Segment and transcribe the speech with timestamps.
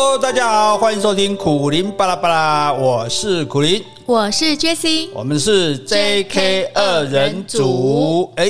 [0.00, 8.32] Hello，大家好，欢迎收听苦林巴拉巴拉，我是苦林，我是 Jessie，我们是 JK 二人组。
[8.36, 8.48] 哎，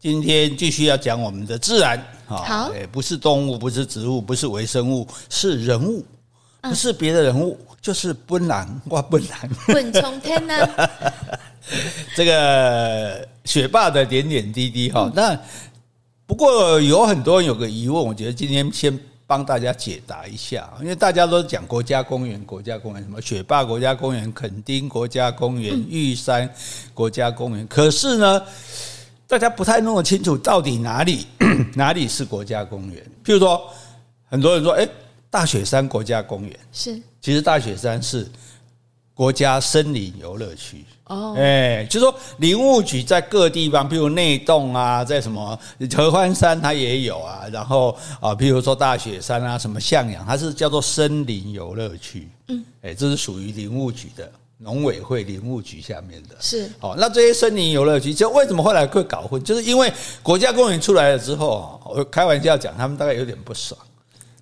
[0.00, 6.04] 今天继续要讲我们的自然，好，不是动物，不是植物，不是微生物，是人物，
[6.60, 9.30] 不是别的人物，就是本人，我本人，
[9.68, 10.54] 本从天呢？
[12.16, 15.38] 这个学霸的点点滴滴哈，那
[16.26, 18.98] 不过有很多人有个疑问，我觉得今天先。
[19.30, 26.52] 帮大家解答一下，因为大家都讲国家公园，国家公园什么雪霸国家公园、垦丁国家公园、玉山
[26.92, 28.42] 国家公园，可是呢，
[29.28, 31.28] 大家不太弄得清楚到底哪里
[31.76, 33.00] 哪里是国家公园。
[33.24, 33.62] 譬如说，
[34.28, 34.88] 很多人说，哎，
[35.30, 36.58] 大雪山国家公园。
[36.72, 38.26] 是，其实大雪山是
[39.20, 40.82] 国家森林游乐区。
[41.04, 45.58] 哦，哎，就是说林务局在各地方，譬如内洞啊，在什么
[45.94, 52.30] 合欢山它也有啊，然后啊，譬如说大雪山啊，什么向阳，它是叫做森林游乐区。
[52.48, 56.36] 嗯，哎，这是属于林务局的农委会林务局下面的。
[56.40, 59.44] 是，哦，那这些森林游乐区，就为什么后来会搞混？
[59.44, 59.92] 就是因为
[60.22, 63.78] 国家公园出来了之后，我开玩笑讲，他们大概有点不爽。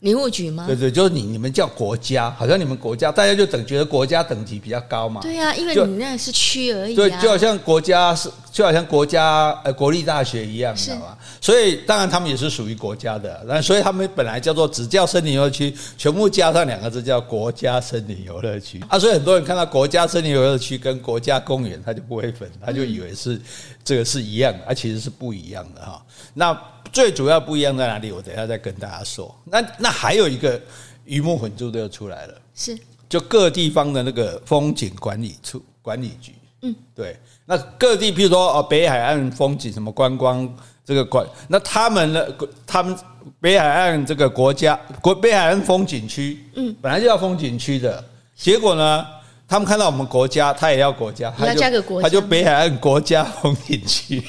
[0.00, 0.64] 林务局吗？
[0.66, 5.20] 对对，就是你你们叫国家，好像你们国家，大家就等觉得国家等级比较高嘛。
[5.20, 6.96] 对呀、啊，因为你那是区而已、啊。
[6.96, 11.18] 对，就好像国家是，就好像国家呃国立大学一样，你知道吗？
[11.40, 18.96] 所以当然他们也是属于国家的，那所以他们本来叫做只叫森林游乐区，全部加上两个字叫国家森林游乐区啊。
[18.98, 23.40] 所以很多人看到国家森林游乐区跟国家公园，他就不会分，他就以为是
[23.84, 26.00] 这个是一样的，啊，其实是不一样的哈。
[26.34, 26.56] 那。
[26.92, 28.10] 最主要不一样在哪里？
[28.12, 29.34] 我等一下再跟大家说。
[29.44, 30.60] 那那还有一个
[31.04, 37.16] 鱼目混珠的又出来了，是就各地方的那个风景管理处管理局，嗯，对。
[37.46, 40.48] 那各地，譬如说哦，北海岸风景什么观光
[40.84, 42.26] 这个管，那他们呢？
[42.66, 42.96] 他们
[43.40, 48.04] 北海岸这个国家国北海岸风景区，嗯，本来就要风景区的，
[48.36, 49.06] 结果呢？
[49.48, 54.22] 他们看到我们国家，他也要国家，他就他就北海岸国家风景区，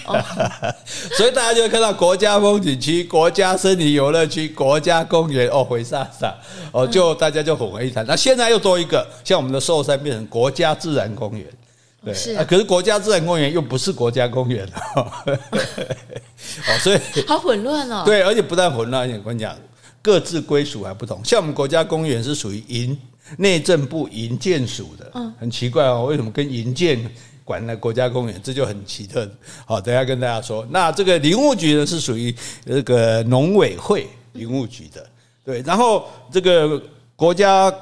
[1.18, 6.34] 所以大家就会看到国家风景区、国家森林游乐区、国家公园哦，回啥啥
[6.72, 8.06] 哦，就大家就混为一谈。
[8.06, 11.46] 那现在又多一个，像我们的寿山变成国家自然公园，
[12.06, 14.66] 对，是啊，可是国家自然公园又不是国家公园
[14.96, 15.06] 哦，
[16.80, 18.04] 所以 好混乱哦。
[18.06, 19.54] 对，而且不但混乱，而且我跟你讲，
[20.02, 21.20] 各自归属还不同。
[21.26, 22.98] 像我们国家公园是属于营。
[23.38, 27.00] 内政部营建署的，嗯，很奇怪哦，为什么跟营建
[27.44, 29.30] 管的国家公园，这就很奇特。
[29.66, 30.68] 好，等下跟大家说。
[30.70, 32.34] 那这个林务局呢，是属于
[32.66, 35.06] 这个农委会林务局的，
[35.44, 35.62] 对。
[35.62, 36.82] 然后这个
[37.16, 37.74] 国家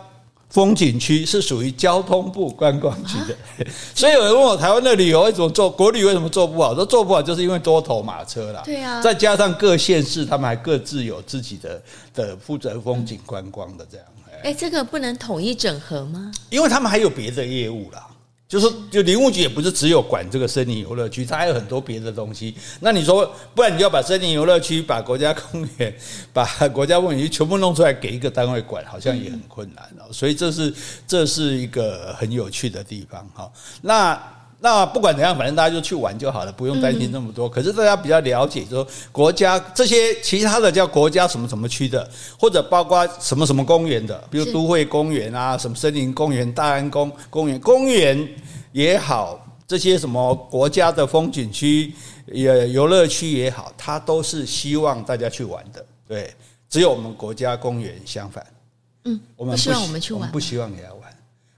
[0.49, 3.35] 风景区是属于交通部观光局的。
[3.93, 6.73] 所以有人问我，台湾的旅游为什么做国旅为什么做不好？
[6.73, 8.61] 说做不好就是因为多头马车啦。
[8.63, 9.01] 对啊。
[9.01, 11.81] 再加上各县市他们还各自有自己的
[12.13, 14.05] 的负责风景观光的这样。
[14.47, 16.31] 哎，这个不能统一整合吗？
[16.49, 18.07] 因为他们还有别的业务啦，
[18.47, 22.55] 就是就林务局也不是只有管这个森林游乐区，它还有很多别的东西。
[22.79, 25.93] 那你说，不然你就要把森林游乐区、把国家公园、
[26.31, 30.07] 把国家风景区全部弄出来给一个单位管，好像也很困难哦。
[30.13, 30.73] 所以这是
[31.05, 33.51] 这是一个很有趣的地方哈。
[33.81, 34.36] 那。
[34.59, 37.47] 那不管怎样，反正大家就去玩就好了，不用担心那么多。
[37.47, 42.09] 可是大家比较了解，说国家这些其他的叫国家什么什么区的，
[42.39, 48.27] 或者包括什么什么公园的，比如都会公园啊，什么森林公园、大安公公园、公园
[48.71, 51.93] 也好，这些什么国家的风景区、
[52.25, 55.85] 也游乐区也好，它都是希望大家去玩的。
[56.07, 56.33] 对，
[56.67, 58.43] 只有我们国家公园相反，
[59.03, 60.96] 嗯，我们不希望我们去玩，不希望你来玩。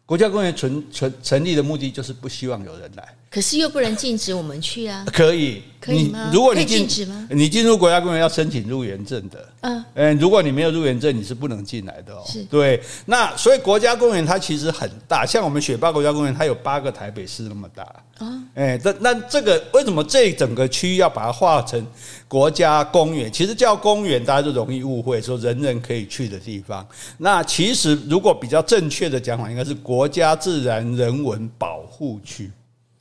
[0.09, 5.05] 国家公园存存成立的目的就是不希望有人来，可是又不能禁止我们去啊。
[5.13, 6.31] 可以，可以吗？
[6.33, 7.27] 如果你禁止吗？
[7.29, 9.49] 你进入国家公园要申请入园证的。
[9.61, 12.23] 嗯，嗯，如果你没有入园证，你是不能进来的哦。
[12.25, 12.81] 是，对。
[13.05, 17.83] 那所以国家公园它其实很大，像我们雪霸国家公园，它有八个台北市那么大。
[18.17, 21.85] 啊，哎，那那这个为什么这整个区域要把它划成
[22.27, 23.31] 国家公园？
[23.31, 26.83] 其实叫公园，大家就容易误会，说人人可以去的地方。
[27.19, 32.49] 那其实如果比较正确的讲法，应该是国家自然人文保护区。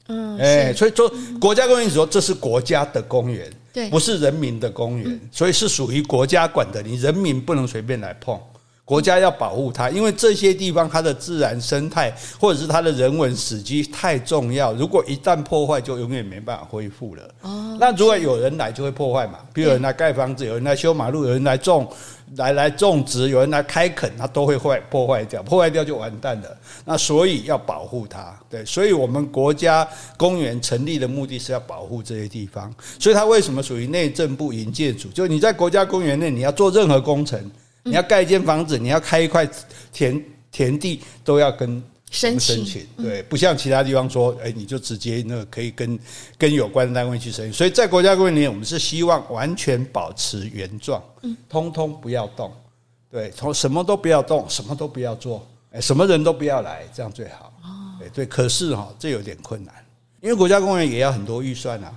[0.08, 1.10] 嗯，哎，所以说
[1.40, 8.38] 国家公园说这是国家的公园，对，不是人民的公园，所以是属于国家管的，你人民不能随便来碰。
[8.88, 17.22] 国家要保护它，因为这些地方它的自然生态或者是它的人文史迹太重要，如果一旦破坏，就永远没办法恢复了。
[17.42, 19.40] 哦，那如果有人来，就会破坏嘛。
[19.52, 21.86] 比如有人来盖房子，有人来修马路，有人来种，
[22.36, 26.56] 来来种植，有人来开垦，它都会坏破坏掉，破坏掉就完蛋了。
[26.86, 29.86] 那所以要保护它，对，所以我们国家
[30.16, 32.74] 公园成立的目的是要保护这些地方。
[32.98, 35.08] 所以它为什么属于内政部营建署？
[35.08, 37.38] 就你在国家公园内，你要做任何工程。
[37.90, 39.48] 你要盖一间房子，你要开一块
[39.92, 42.56] 田田地，都要跟申请。
[42.56, 45.98] 申请对，不像其他地方说，哎，你就直接那个可以跟
[46.36, 47.52] 跟有关的单位去申请。
[47.52, 51.02] 所以在国家公园里面，我们是希望完全保持原状，
[51.48, 52.52] 通通不要动，
[53.10, 57.52] 对，从什么都不要动，什么都不要做，哎，什么人都不要来，这样最好。
[57.98, 59.74] 对对，可是哈，这有点困难，
[60.20, 61.92] 因为国家公园也要很多预算啊。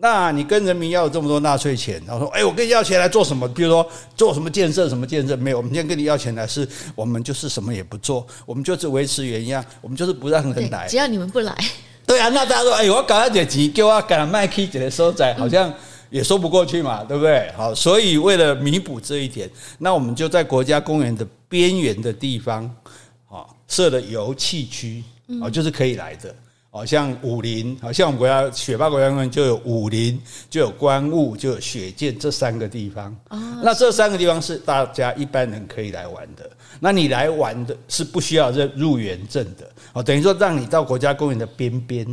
[0.00, 3.48] 那你跟人民要这么多纳税钱，然后说，哎，我跟你要钱来做什么？
[3.48, 3.84] 比如说
[4.14, 5.56] 做什么建设，什么建设没有？
[5.56, 10.86] 我们今天跟你要钱来，是我们就是什么也不做，我们就是维持原样，我们就是不让人来。
[10.86, 11.52] 只要你们不来，
[12.06, 15.74] 对啊，那大家说，哎，我搞一点钱，给我搞卖气的收窄，好像
[16.10, 17.50] 也说不过去嘛，对不对？
[17.56, 22.64] 好，所以为了弥补这一点，那我们就在国家公园的边缘的地方，
[23.28, 25.02] 啊，设了游憩区，
[25.42, 26.32] 啊，就是可以来的。
[26.78, 30.16] 好像武陵，好像我们国家雪霸国家公园就有武陵，
[30.48, 33.12] 就有关雾，就有雪见这三个地方。
[33.64, 36.48] 那这三个地方是大家一般人可以来玩的。
[36.78, 39.68] 那你来玩的是不需要入入园证的。
[39.92, 42.06] 哦，等于说让你到国家公园的边边。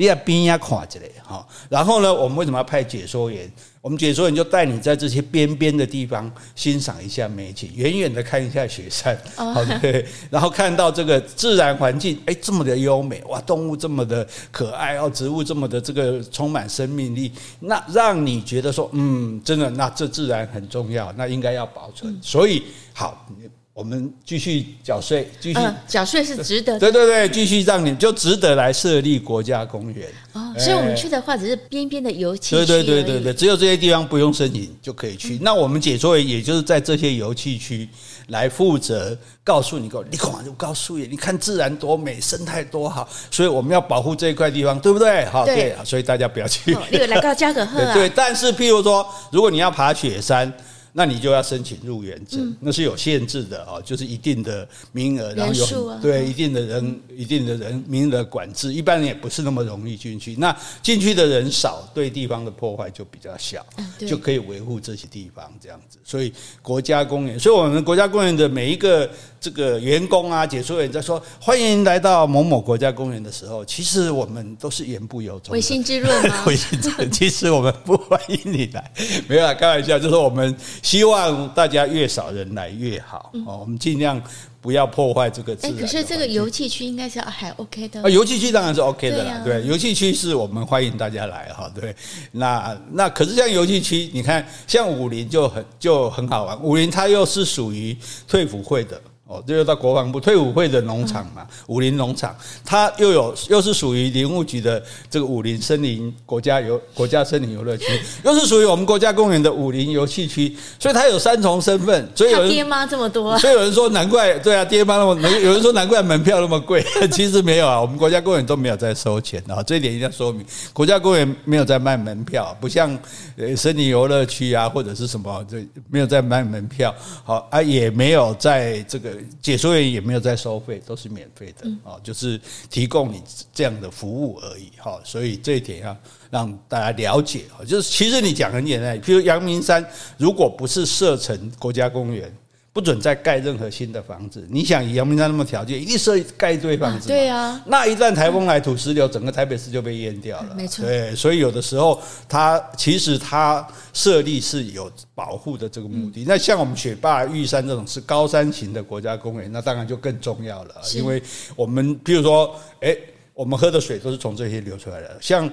[0.00, 3.52] 你要边呀看之类哈，然后呢，我们为什么要派解说员？
[3.82, 17.30] 我们解说员就带你在这些边边的地方欣赏一下美景，远远的看一下雪山，好对，然后看到这个自然环境，哎，这么的优美哇，动物这么的可爱哦，植物这么的这个充满生命力，
[17.60, 22.62] 那让你觉得说，嗯，真的，那这自然很重要，那应该要保存，所以
[22.94, 23.26] 好。
[23.72, 26.80] 我们继续缴税，继续缴税是值得的。
[26.80, 30.06] 对对对，继续让你就值得来设立国家公园。
[30.32, 32.56] 哦，所以我们去的话只是边边的游憩区。
[32.56, 35.38] 对对对对对，只有这些地方不用申请就可以去。
[35.40, 37.88] 那我们解说员也就是在这些游憩区
[38.26, 45.24] 来负责告诉你，告你看就告诉你，你看自然多美，生态多好，所以我们要保护这一块地方，对不对？
[45.26, 46.76] 好，对，所以大家不要去。
[46.90, 47.94] 那个 来到加葛贺啊。
[47.94, 50.52] 对，但是譬如说，如果你要爬雪山。
[50.92, 60.34] 那你就要申请入园证，嗯、那是有限制的哦，就是一定的名额，然后有、啊、对一定的人、嗯、一定的人名额管制，一般人也不是那么容易进去。
[60.36, 65.98] 那进去的人少，对地方的破坏就比较小，嗯、就可以维护这些地方这样子。
[66.04, 66.32] 所以
[66.62, 69.08] 国家公园，所以我们国家公园的每一个
[69.40, 76.44] 这个员工啊，解说员在说欢迎来到某某国家公园的时候，其实我们都是言不由衷，违心之论吗？
[76.46, 78.92] 违心之论，其实我们不欢迎你来，
[79.26, 80.54] 没有啊，开玩笑，就是我们。
[80.82, 84.20] 希望大家越少人来越好哦，我们尽量
[84.60, 85.76] 不要破坏这个自然。
[85.76, 88.02] 可是这个游戏区应该是还 OK 的。
[88.02, 91.94] 啊，游戏区当然是 OK 的啦，对，游戏区是我们欢迎大家来哈，对。
[92.32, 97.96] 那那可是像游戏区，你看像武林就很就很好玩，武林它又是属于
[98.26, 99.00] 退辅会的。
[99.30, 102.34] 哦，这就到国防部退伍会的农场嘛，武林农场，
[102.64, 107.86] 它又有又是属于林务局的这个武林森林国家游国家森林游乐区，
[108.26, 112.08] 又是属于我们国家公园的武林游戏区，所以它有三重身份。
[112.12, 122.98] 所以有人爹妈这么多，所以有人说难怪，对啊，爹妈那么，有人说难怪门票那么贵， 其实没有啊，我们国家公园都没有在收钱啊，这一点一定要说明，国家公园没有在卖门票，不像
[123.36, 126.92] 呃森林游乐区啊或者是什么，这没有在卖门票，
[127.22, 129.19] 好啊，也没有在这个。
[129.40, 133.22] 解说员也没有在收费，都是免费的啊，就是提供你
[133.52, 135.96] 这样的服务而已哈，所以这一点要
[136.30, 139.84] 让大家了解哈，就是其实你讲很简单，譬如阳明山
[140.16, 142.32] 如果不是设成国家公园。
[142.72, 144.46] 不准再盖任何新的房子。
[144.48, 147.08] 你想以阳明山那么条件，一定设盖一堆房子。
[147.08, 147.60] 对啊。
[147.66, 150.54] 那一旦台风来土石流，整个台北市就被淹掉了。
[150.54, 150.84] 没错。
[150.84, 156.24] 对，所以有的时候它其实它设立是有保护的这个目的。
[156.28, 160.74] 那像我们雪霸玉山这种是高山型的国家公园，那当然就更重要了。
[160.94, 161.20] 因为
[161.56, 162.96] 我们比如说，哎，
[163.34, 165.50] 我们喝的水都是从这些流出来的，像。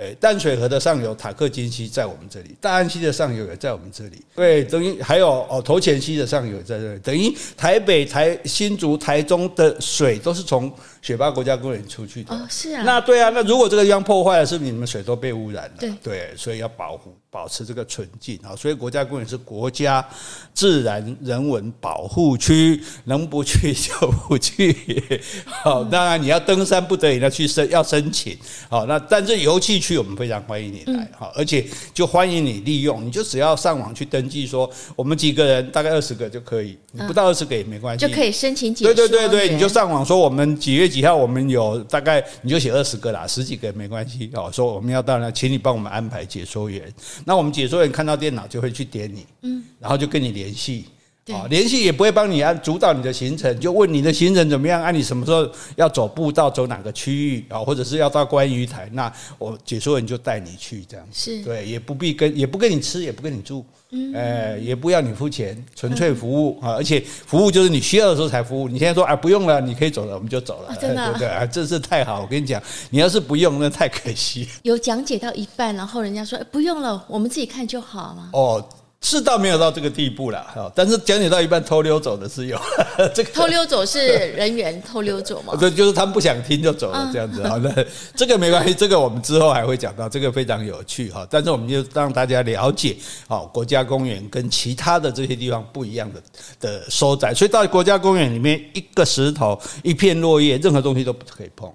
[0.00, 4.24] 诶，淡水河的上游塔克金溪在我们这里，大安溪的上游也在我们这里。
[4.34, 12.34] 对，等于还有哦，头前溪的上游也在这里，等于台北、台新竹、台中的水都是从雪霸国家公园出去的。
[12.34, 12.82] 哦，是啊。
[12.82, 15.74] 那对啊，那如果这个地方破坏了，是不是你们水都被污染了？
[15.78, 17.14] 对对，所以要保护。
[17.30, 20.04] 保持这个纯净啊，所以国家公园是国家
[20.52, 23.92] 自然人文保护区，能不去就
[24.26, 24.76] 不去。
[25.46, 28.36] 好，当然你要登山不得已要去申要申请。
[28.68, 38.92] 好，那但是游憩区我们非常欢迎你来，好，而且就欢迎你利用，你就只要上网去登记说我们几个人大概二十个就可以，你不到二十个也没关系，就可以申请解说。
[38.92, 44.28] 对对对对，你就上网说我们几月几号我们有大概你就写二十个啦，十几个也没关系。
[44.34, 46.92] 好，说我们要到那，请你帮我们安排解说员。
[47.24, 50.86] 那我们解说员看到电脑就会去点你，嗯，然后就跟你联系，
[51.32, 68.66] 啊，联系也不会帮你按主导你的行程，就问你的行程怎么样，按你什么时候要走步道，走哪个区域啊，或者是要到观鱼台，那我解说人就带你去这样子，是对，也不必跟，也不跟你吃，也不跟你住，嗯，哎，也不要你付钱，纯粹服务啊，而且服务就是你需要的时候才服务。
[68.68, 71.46] 你现在说啊不用了，你可以走了，我们就走了，真的，对不对啊？
[71.46, 72.60] 真是太好，我跟你讲，
[72.90, 74.48] 你要是不用，那太可惜。
[74.62, 78.30] 有讲解到一半，然后人家说不用了，我们自己看就好了？
[78.32, 78.68] 哦。
[79.02, 82.60] 是倒没有到这个地步了，但是讲解到一半偷溜走的是有，
[83.14, 85.54] 这个偷溜走是人员偷溜走吗？
[85.58, 87.42] 对，就是他们不想听就走了这样子。
[87.48, 87.72] 好那，
[88.14, 91.26] 这个没关系，这个我们之后还会讲到，这个非常有趣哈。
[91.30, 92.94] 但是我们就让大家了解，
[93.26, 96.22] 好，国家公园跟其他的这些地方不一样的
[96.60, 101.72] 的收窄，所以到国家公园里面，一个石头、一片落叶，任何东西都不可以碰。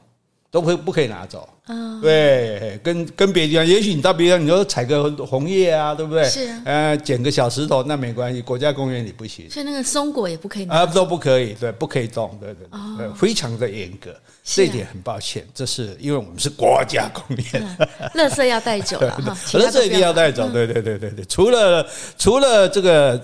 [0.56, 2.00] 都不不可以拿走啊！
[2.02, 6.24] 对，跟跟别的地方，也许你到别的地方，你说采个红叶啊，对不对？
[6.30, 6.62] 是啊。
[6.64, 9.50] 呃，捡个小石头那没关系，国家公园里不行。
[9.50, 10.76] 所以那个松果也不可以拿。
[10.76, 12.66] 啊，都不可以，对，不可以动，对对
[12.98, 14.16] 对，非常的严格。
[14.46, 17.78] 这一点很抱歉，这是因为我们是国家公园，
[18.16, 20.50] 垃圾要带走了 哈，垃圾一定要带走。
[20.50, 21.86] 对对对对对，除了
[22.18, 23.22] 除了这个，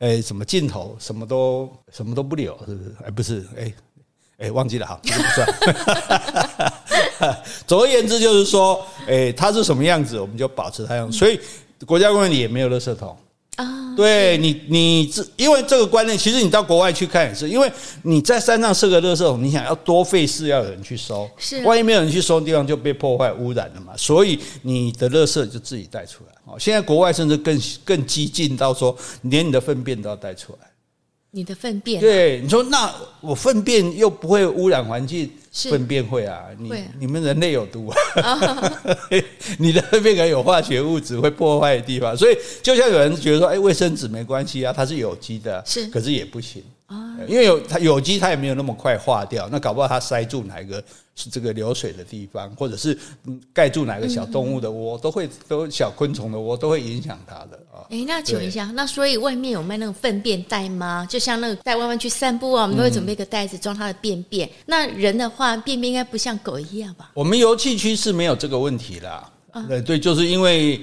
[0.00, 2.94] 哎，什么镜头，什么都什么都不留，是不是？
[3.04, 3.72] 哎，不是，哎。
[4.40, 6.72] 哎，忘记了哈，这个不算。
[7.66, 11.18] 总而言之，就是说，哎，它是什么样子，我们就保持它样子。
[11.18, 11.38] 所以，
[11.84, 13.14] 国家公园里也没有垃圾桶
[13.56, 13.94] 啊。
[13.94, 17.70] 对你，你这因为这个观念，其实你到国外去看也是，因为
[18.02, 21.28] 你在山上设个垃圾桶，你想要多费事，要有人去收。
[21.36, 23.92] 是，万一没有人去收的地方就被破坏污染了嘛。
[23.98, 26.32] 所以你的垃圾就自己带出来。
[26.46, 30.69] 哦，现在国外甚至更更激进到说，连你的粪便都要带出来。
[31.32, 36.44] 你的粪便、啊、对你说，那我粪便又不会污染环境，粪便会啊？
[36.58, 37.96] 你你们人类有毒啊？
[39.58, 46.62] 你的粪便可能有化学物质会破坏的地方，所以就像有人觉得说，哎，卫生纸没关系啊，它是有机的，是，可是也不行。
[47.28, 49.48] 因为有它有机，它也没有那么快化掉。
[49.50, 50.82] 那搞不好它塞住哪一个
[51.14, 52.98] 是这个流水的地方，或者是
[53.52, 57.86] 盖住哪个小动物的窝，都会都小昆虫的窝都会影响它的啊。
[57.90, 61.06] 哎，那请问一下，那所以外面有卖那种粪便袋吗？
[61.08, 64.50] 就像那个带外面去散步啊，我们都会准备一个袋子装它的便便。
[64.66, 67.12] 那人的话，便便应该不像狗一样吧？
[67.14, 69.30] 我们游憩区是没有这个问题啦。
[69.68, 70.80] 对对，就是因为。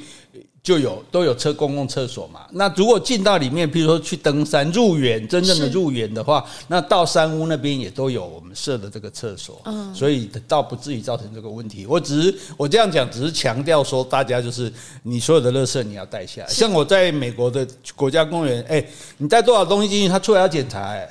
[0.68, 2.42] 就有都有车公共厕所嘛。
[2.52, 11.86] 那如果进到里面，比如说去登山入园，真正的入园的话，那到山屋那边也都有我们设的这个厕所，嗯，所以倒不至于造成这个问题。
[11.86, 14.70] 我只是我这样讲，只是强调说，大家就是
[15.04, 16.50] 你所有的垃圾你要带下来。
[16.50, 18.86] 像我在美国的国家公园，哎，
[19.20, 21.10] 你带多少东西进去，他出来要检查，哎，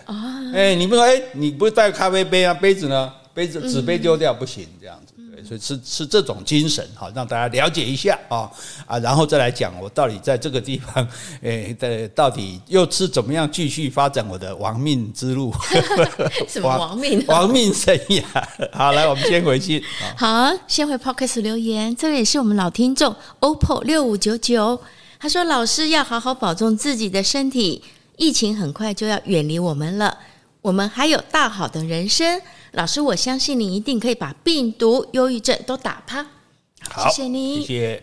[0.52, 3.10] 哎，你不说，哎，你不带咖啡杯啊，杯子呢？
[3.32, 4.95] 杯子纸杯丢掉不行，这样子。
[5.46, 8.50] 所以是是这种精神哈，让大家了解一下啊
[8.86, 11.06] 啊，然后再来讲我到底在这个地方，
[11.42, 15.54] 诶，的到底又是怎么样继续发展我的亡命之路？
[16.48, 17.24] 什么亡命？
[17.26, 18.22] 亡命生涯。
[18.72, 19.82] 好，来，我们先回去。
[20.16, 24.80] 好，先回 Podcast 留言，这个也是我们老听众 OPPO 六五九九，
[25.18, 27.82] 他说：“老师要好好保重自己的身体，
[28.16, 30.18] 疫情很快就要远离我们了，
[30.60, 32.40] 我们还有大好的人生。”
[32.76, 36.26] 老师，我相信你一定可以把病毒、忧郁症都打趴。
[36.90, 38.02] 好，谢谢你，谢谢。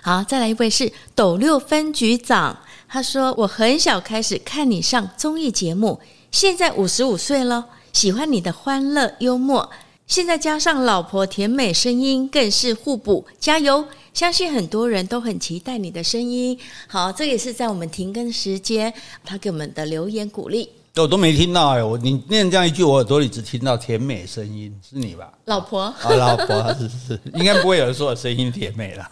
[0.00, 2.56] 好，再来一位是斗六分局长，
[2.88, 5.98] 他说：“我很小开始看你上综艺节目，
[6.30, 9.68] 现在五十五岁了，喜欢你的欢乐幽默，
[10.06, 13.84] 现在加上老婆甜美声音，更是互补，加油！
[14.14, 16.56] 相信很多人都很期待你的声音。”
[16.86, 18.94] 好，这也是在我们停更时间，
[19.24, 20.70] 他给我们的留言鼓励。
[21.00, 25.30] 我都没听到哎，我你念这样一句，我耳朵里只听到甜美声音，是你吧？
[25.46, 29.10] 老婆啊，老婆是是，应该不会有人说我声音甜美了。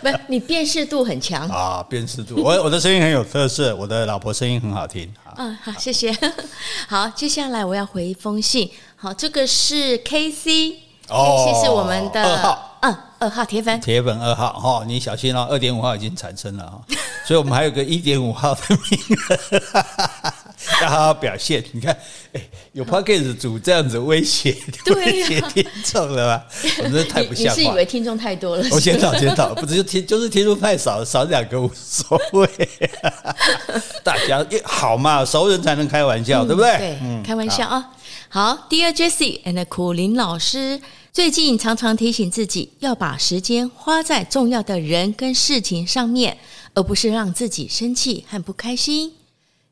[0.00, 5.12] 不是，你辨识度很强啊，辨识度，我我的声音很有特色，我的老婆声音很好听。
[5.36, 6.16] 嗯，好，谢谢。
[6.88, 8.70] 好，接下来我要回一封信。
[8.96, 10.76] 好，这个是 K C，K
[11.08, 16.80] C 是我们的二号，嗯，二号铁粉，铁粉二号哈，你小心哦，二点五号已经产生了哈，
[17.26, 20.32] 所以我们还有个一点五号的名额。
[20.82, 21.96] 要好好表现，你看，
[22.32, 22.40] 哎，
[22.72, 24.56] 有 Podcast 组这样子威胁，
[24.96, 26.46] 威胁听众了吧？
[26.78, 27.54] 我真的太不像话。
[27.54, 28.66] 你是以为听众太多了？
[28.70, 32.48] 我检讨检讨，不只是听，就是听众太少，少两个无所谓。
[34.02, 36.76] 大家好嘛，熟人才能开玩笑，对不对？
[36.78, 37.90] 对，开玩笑啊。
[38.28, 40.80] 好，Dear Jessie and 苦林老师，
[41.12, 46.36] 最近常常提醒自己要把时间花在重要的人跟事情上面，
[46.74, 49.12] 而不是让自己生气和不开心。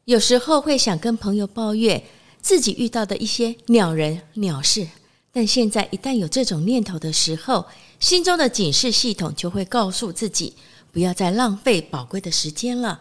[0.04, 2.02] 有时候会想跟朋友抱怨
[2.40, 4.88] 自己遇到的一些鸟人鸟事，
[5.32, 7.64] 但现在一旦有这种念头的时候，
[8.00, 10.54] 心中的警示系统就会告诉自己
[10.90, 13.00] 不要再浪费宝贵的时间了。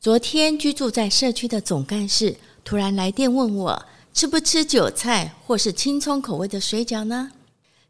[0.00, 7.32] 昨天居住在社区的总干事突然来电问我，吃不吃韭菜或是青葱口味的水饺呢？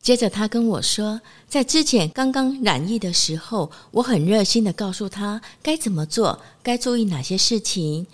[0.05, 1.19] 接着他跟我说，
[1.49, 8.07] 在之前刚刚染疫的时候，我很热心的告诉他该怎么做，该注意哪些事情。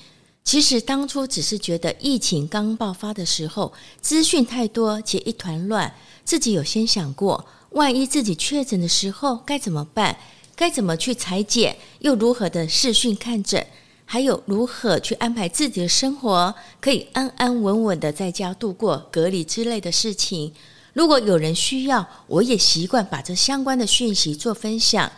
[0.44, 5.92] 其实当初只是觉得疫情刚爆发的时候，资讯太多且一团乱，
[6.24, 10.16] 自己有先想过，万一自己确诊的时候该怎么办？
[10.54, 11.76] 该怎么去裁剪？
[11.98, 13.66] 又如何的视讯看诊？
[14.04, 20.52] 还有如何去安排自己的生活，可以安安稳稳的在家度过隔离之类的事情。
[20.92, 25.10] 如果有人需要，我也习惯把这相关的讯息做分享，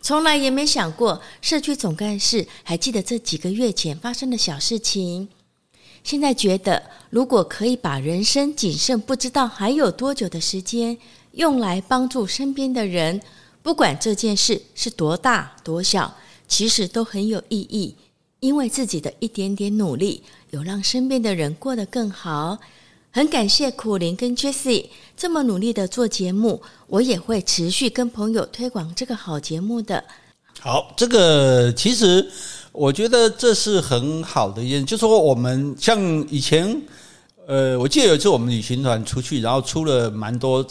[0.00, 5.28] 从来也没想过社区总干事还记得这几个月前发生的小事情。
[6.02, 10.98] 现在觉得，如果可以把人生仅剩不知道还有多久的时间，
[11.32, 13.22] 用来帮助身边的人，
[13.62, 16.14] 不管这件事是多大多小，
[16.46, 17.96] 其实都很有意义，
[18.40, 22.58] 因为自己的一点点努力，有让身边的人过得更好。
[23.14, 30.02] 很感谢苦苓跟 Jessie 这么努力的做节目，我也会持续跟朋友推广这个好节目的。
[30.58, 32.28] 好，这个其实
[32.72, 35.96] 我觉得这是很好的一件，就是说我们像
[36.28, 36.76] 以前，
[37.46, 40.66] 呃，我记得有一次我们旅行团出去，然后出了蛮多。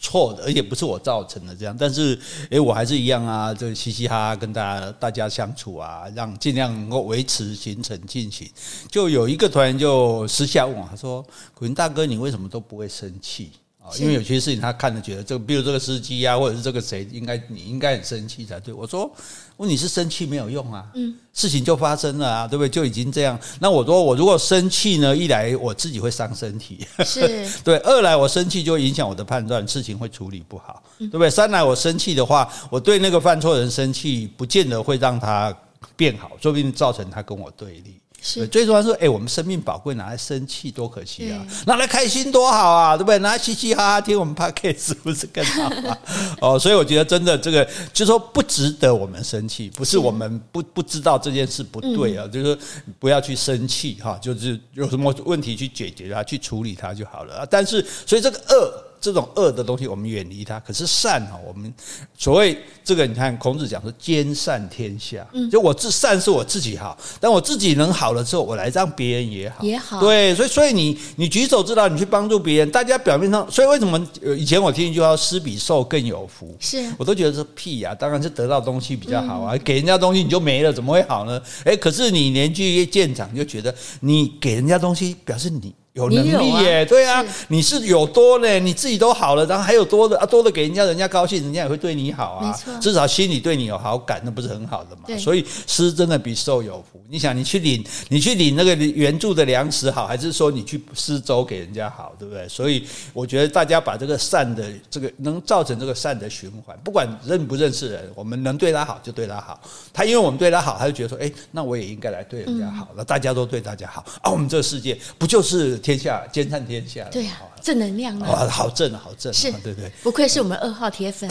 [0.00, 2.18] 错的，而且不是我造成的这样，但是
[2.50, 8.48] 诶，我还是一样啊，就嘻嘻哈哈跟大家大家相处啊，让尽量能够维持行程进行。
[8.90, 11.24] 就有一个团员就私下问我，他说
[11.54, 13.50] ：“古云大哥，你为什么都不会生气？”
[13.98, 18.74] 因为有些事情他看着觉得这个，比如这个司机啊，或者是这个谁，应该你应该很生气才对。
[18.74, 19.10] 我说，
[19.56, 22.68] 问你是生气没有用啊，嗯，事情就发生了啊，对不对？
[22.68, 23.38] 就已经这样。
[23.60, 27.20] 那我说我如果生气呢，一来我自己会伤身体，是
[27.64, 31.30] 对；二来我生气就会影响我的判断，事情会处理不好，对不对？
[31.30, 35.56] 三来我生气的话，我对那个犯错人生气，不见得会让他
[35.96, 38.00] 变好，说不定造成他跟我对立。
[38.28, 41.46] 是，最重要是，哎，我们生命宝贵，拿来生气多可惜啊！
[41.66, 43.18] 拿来开心多好啊，对不对？
[43.20, 45.98] 拿来嘻嘻哈哈听我们 podcast 是不是更好啊？
[46.42, 52.58] 哦，所以我觉得真的这个，就是说不值得我们生气，不是我们不不知道这件事不对啊，就是说
[52.98, 57.46] 不要去生气哈，就是有什么问题去解决它，去处理它就好了啊。
[57.50, 58.84] 但是，所以这个恶。
[59.00, 60.58] 这种恶的东西，我们远离它。
[60.60, 61.72] 可是善哈，我们
[62.16, 70.00] 所谓这个，你看孔子讲说兼善天下，就我自善是我自己好，但我自己能好了之后，我来让别人也好，也好。
[70.00, 74.00] 对，所以所以你你举手之劳，你去帮助别人，大家表面上，所以为什么
[74.36, 81.40] 以前我听一句话，施比受更有福，是我都觉得是屁呀，当然是得到东西比较好啊，给人家东西你就没了，怎么会好呢？
[81.64, 85.74] 哎，可是你年纪越渐长，就觉得你给人家东西，表示你。
[85.98, 88.58] 有能力耶，对啊，你是有多呢？
[88.60, 92.56] 你自己都好了，然后还有多的啊，多的给人家，人家高兴，人家也会对你好啊。
[92.80, 95.18] 至少心里对你有好感，那不是很好的嘛？
[95.18, 96.97] 所以施真的比受有福。
[97.10, 102.46] 你想，你去领，你去领那个援助的粮食好，还是说你去施粥给人家好，对不对？
[102.48, 109.58] 所以我觉得大家把这个善的这个能造成这个善的循环，不管认不认识人，我们能对他好就对他好。
[109.92, 115.78] 他因为我们对他好，他就觉得说，哎，那我也应该来对人家好，那大家都对大家好啊，我们这个世界不就是？
[115.78, 121.28] 天下兼善天下，对呀、正能量啊，好正啊，好正，是，对对，不愧是我们二号铁粉。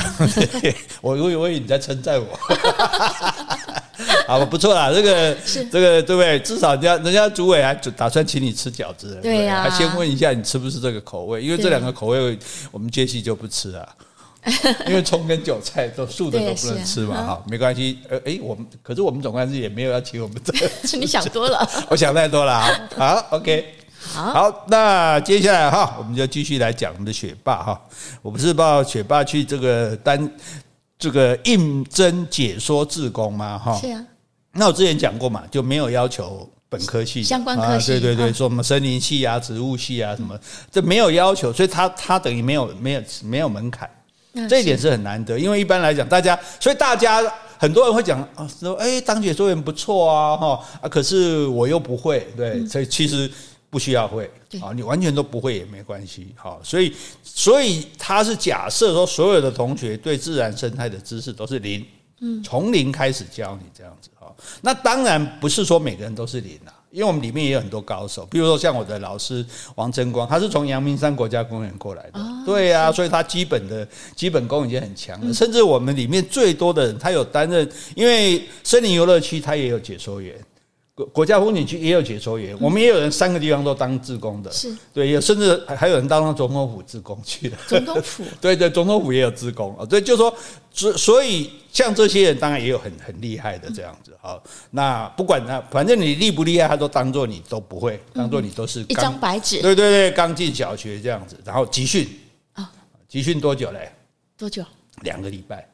[1.01, 2.39] 我我以为你在称赞我，
[4.27, 5.65] 好不错啦，这个是。
[5.65, 6.39] 这个对不对？
[6.39, 12.37] 至少人家人家主委还打算请你吃饺子，对呀，还先问一下你吃不吃这个口味，因为这两个口味
[12.71, 13.87] 我们杰西就不吃啊，
[14.87, 20.53] 因为葱跟韭菜都素的都不能吃嘛，哈，没关系，呃，哎，我们可是我们总干事也没有要请我们这，
[20.87, 23.73] 是你想多了，我想太多了啊，好，OK。
[23.99, 27.81] 好，好，那接下来哈，我们就继续来讲我们的学霸哈。
[28.21, 30.29] 我不是报学霸去这个当
[30.97, 33.57] 这个应征解说志工吗？
[33.57, 34.03] 哈，是啊。
[34.53, 40.39] 那我之前讲过嘛，就没有要求本科系相关科系，对对对，说什么森林系啊、植物系啊什么，
[40.71, 43.89] 这没有要求，所以他他等于没有没有没有门槛，
[44.49, 45.37] 这一点是很难得。
[45.37, 47.21] 因为一般来讲，大家所以大家
[47.57, 53.29] 很多人会讲啊，说哎，当解说员不错啊，哈啊，可是我又不会，对，所以其实。
[53.77, 54.27] 不需要会，
[54.59, 56.91] 啊，你完全都不会也没关系，好，所以
[57.23, 61.85] 所以他是假设说所有的同学对自然生态的知识都是零，
[62.21, 80.35] 嗯，从零开始教你这样子，哈，那当然不是说每个人都是零啊，因为我们里面也有很多高手，比如说像我的老师王争光，他是从阳明山国家公园过来的，对啊，所以他基本的基本功已经很强了，甚至我们里面最多的人，他有担任，因为森林游乐区他也有解说员。
[80.97, 87.55] 国国家风景区也有解说员，我们也有人三个地方都当志工的，是对，也甚至还有人当总统府志工去的。
[87.67, 89.85] 总统府， 对对，总统府也有志工啊。
[89.85, 90.35] 对，就是说，
[90.71, 94.17] 所所以像这些人，当然也有很很厉害的这样子。
[94.19, 99.61] 好，那不管他，反正你厉不厉害，他都当做你都不会，当做你都是一张白纸。
[99.61, 102.09] 对对对，刚进小学这样子，然后集训
[102.53, 102.71] 啊，
[103.07, 103.91] 集训多久嘞？
[104.35, 104.65] 多久？
[105.03, 105.69] 两个礼拜。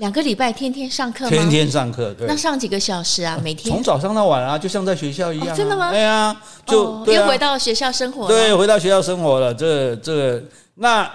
[0.00, 1.30] 两个礼拜天天上课吗？
[1.30, 2.26] 天天上课，对。
[2.26, 3.38] 那上几个小时啊？
[3.44, 5.54] 每天从早上到晚啊，就像在学校一样。
[5.54, 5.90] 真的吗？
[5.90, 8.28] 对啊，就又回到学校生活了。
[8.28, 9.54] 对，回到学校生活了。
[9.54, 10.42] 这这
[10.76, 11.08] 那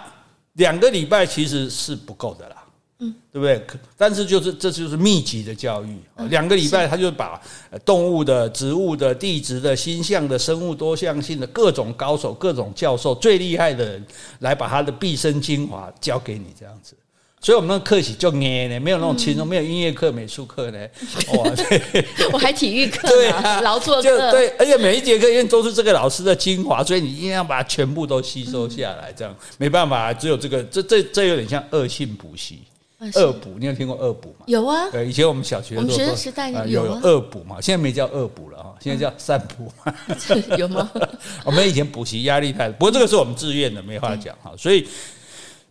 [0.54, 2.56] 两个礼拜其实是不够的啦，
[3.00, 3.65] 嗯，对不对？
[3.98, 5.98] 但是就是这就是密集的教育，
[6.30, 7.41] 两个礼拜他就把
[7.84, 14.06] 动物的、植物的、地质的、星象的、生物多样性的各种高手、各种教授最厉害的人
[14.41, 16.95] 来把他的毕生精华教给你，这样子。
[17.45, 20.79] 所以，我们那个课程就黏呢，没有那种轻松，没有音乐课、美术课呢。
[21.31, 22.03] 哇， 对，
[22.34, 29.13] 我还体育课，对啊，劳作课，对，而且每一节课因为都是这个老师的精华，所以你一定要把它全部都吸收下来。
[29.15, 32.62] 这样没办法，只有这个，这这这有点像恶性补习，
[33.13, 33.58] 恶补。
[33.60, 34.45] 你有听过恶补吗？
[34.47, 39.93] 有啊，对，以前我们小学的时候，我们学生时代有有恶补嘛，现在没叫恶补了哈，现在叫散补嘛。
[40.58, 40.89] 有吗？
[41.43, 44.51] 我们以前补习压力太大，不过这个是我们自愿的，没话讲哈。
[44.58, 44.88] 所以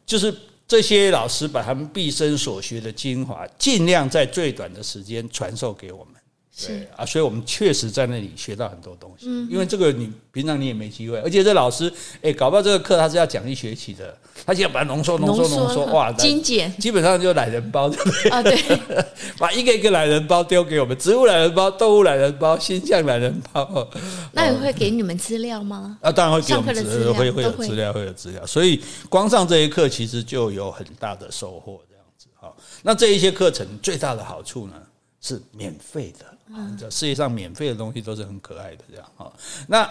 [0.06, 0.32] 就是。
[0.66, 6.14] 这些老师把他们毕生所学的精华，尽量在最短的时间传授给我们。
[6.56, 9.26] 是啊，所以我们确实在那里学到很多东西。
[9.28, 18.30] 嗯，因为这个你平常你也没机会，而且这老师哎，搞不好这个课他是要讲一学期的，他就要把它浓缩、浓缩、浓缩，哇，精简，基本上就懒人包，对不对？
[18.30, 18.56] 啊，对，
[19.36, 23.90] 把一个一个懒人包丢给我们，植物懒人包、动物懒人包、星象懒人包。
[24.30, 25.98] 那也会给你们资料吗？
[26.02, 28.46] 啊，当然会给我们资料，会会有资料，会有资料。
[28.46, 32.28] 所以光上这一课其实就有很大的收获，这样子。
[32.36, 34.74] 哈，那这一些课程最大的好处呢，
[35.20, 36.26] 是免费的。
[36.48, 39.32] 嗯，这世界上免费的东西都是很可爱的，这样哈。
[39.68, 39.88] 那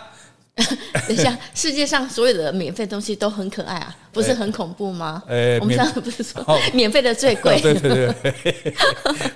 [1.07, 5.23] 等一下，世界上所有的免费东西都很可爱啊，不是很恐怖吗？
[5.27, 7.59] 呃，我们上次不是说免费的最贵？
[7.59, 8.75] 对对对，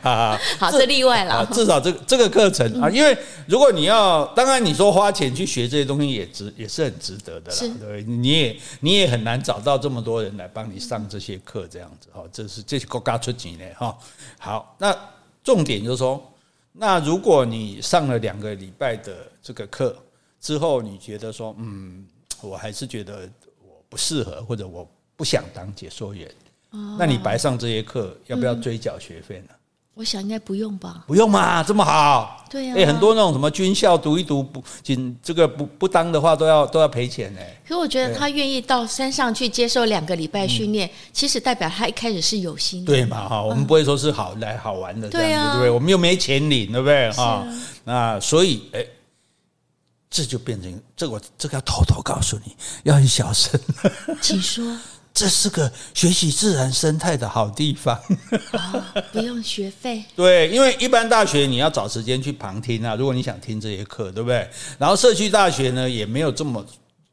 [0.04, 1.44] 啊， 好，这例外了。
[1.48, 7.76] 至少这个这个课程啊，因为如果你要，当然你说花钱去学这些东西也值，也是很值得的啦。
[7.80, 13.98] 对，你也你也很难找到这么多人来帮你上这些课，这样子哈，这是这是国家出钱的哈。
[14.38, 14.96] 好，那
[15.44, 16.32] 重点就是说。
[16.80, 19.98] 那如果你上了两个礼拜的这个课
[20.40, 22.06] 之后，你觉得说，嗯，
[22.42, 23.28] 我还是觉得
[23.68, 26.32] 我不适合，或者我不想当解说员，
[26.98, 29.50] 那你白上这些课，要不要追缴学费呢？
[29.98, 31.04] 我想应该不用吧？
[31.08, 32.46] 不用嘛，这么好。
[32.50, 37.42] 对呀，哎，很多那种什么军校读一读不仅这个不不当的话，都要都要赔钱呢。
[37.68, 42.94] 可我觉得他愿意到山上去接受两个礼拜训练，其实代表他一开始是有心的。
[42.94, 45.70] 对嘛哈，我们不会说是好来好玩的这样子，对不对？
[45.72, 47.46] 我们又没钱领，对不对哈？
[47.84, 48.86] 那所以哎，
[50.10, 53.60] 这就变成这我这个要偷偷告诉你，要很小声。
[54.22, 54.64] 请说。
[55.18, 58.00] 这是个学习自然生态的好地方，
[58.54, 60.06] 哦，不用学费。
[60.16, 64.48] 对，因为一般大学你要找时间去旁听啊，如果你想听这些课，对不对？
[64.78, 66.64] 然后社区大学呢，也没有这么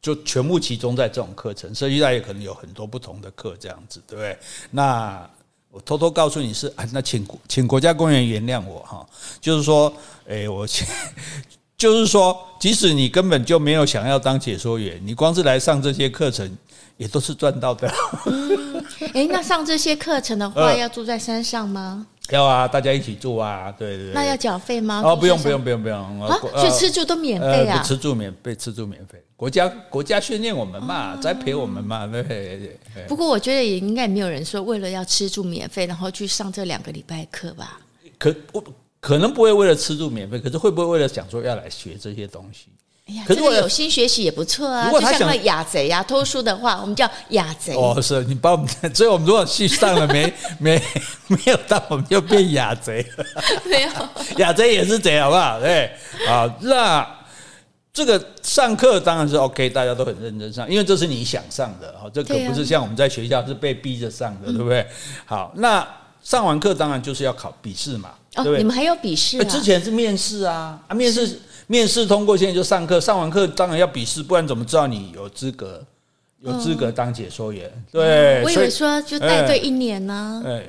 [0.03, 4.39] 就全部集中在这种课程，社区大学可能有很多不同的课，这样子，对不对？
[4.71, 5.27] 那
[5.71, 9.07] 我偷偷告诉你是啊，那请请国家公园原谅我哈，
[9.41, 9.91] 就是说，
[10.29, 10.87] 哎，我请。
[11.77, 16.51] 就是说，即使你根本就没有想要当解说员，你光是来上这些课程，
[16.97, 17.93] 也都是赚到的。
[18.27, 22.07] 嗯， 诶，那上这些课程的话，要住在山上吗？
[22.31, 24.15] 要啊，大家一起住啊，对对对。
[24.15, 25.03] 那要缴费吗？
[25.05, 29.23] 哦，不用不用不用不用啊，所以吃住都免费啊，吃住免费，吃住免费。
[29.37, 33.05] 国家国家训练我们嘛，栽培我们嘛，对对对。
[33.09, 37.79] 不过我觉得也应该没有人说为了要吃住免费，然后去上这两个礼拜课吧？
[38.17, 38.65] 可我。
[39.05, 42.69] 可能不会为了吃住免费，可是会不会为了想说要来学这些东西？
[43.07, 44.87] 哎呀，可是我有心学习也不错啊。
[44.87, 47.75] 如果他像那雅贼呀、啊，偷书的话，我们叫雅贼。
[47.75, 50.83] 哦，是你把我们， 所以我们如果去上了没 没
[51.27, 53.07] 没有到，我们就变雅贼。
[53.69, 53.91] 没有，
[54.39, 55.61] 雅贼也是贼，好不好？
[55.61, 55.93] 对，
[56.27, 57.07] 好，那
[57.93, 64.87] 这个上课当然是 OK，大家都很认真上，因为这是你想上的哈，这可不是像我们在学校是被逼着上的，对不对？
[65.27, 65.87] 好，那
[66.23, 68.15] 上完课当然就是要考笔试嘛。
[68.37, 69.45] 哦，对你们还有笔试啊？
[69.45, 75.85] 之前是面试啊，啊，面试面试通过，现在就上课，上完课当然要笔试，不然怎么知道你有资格
[76.41, 77.71] 有资格当解说员？
[77.75, 80.49] 嗯、对，我以为说就带队一年呢、啊。
[80.49, 80.65] 哎，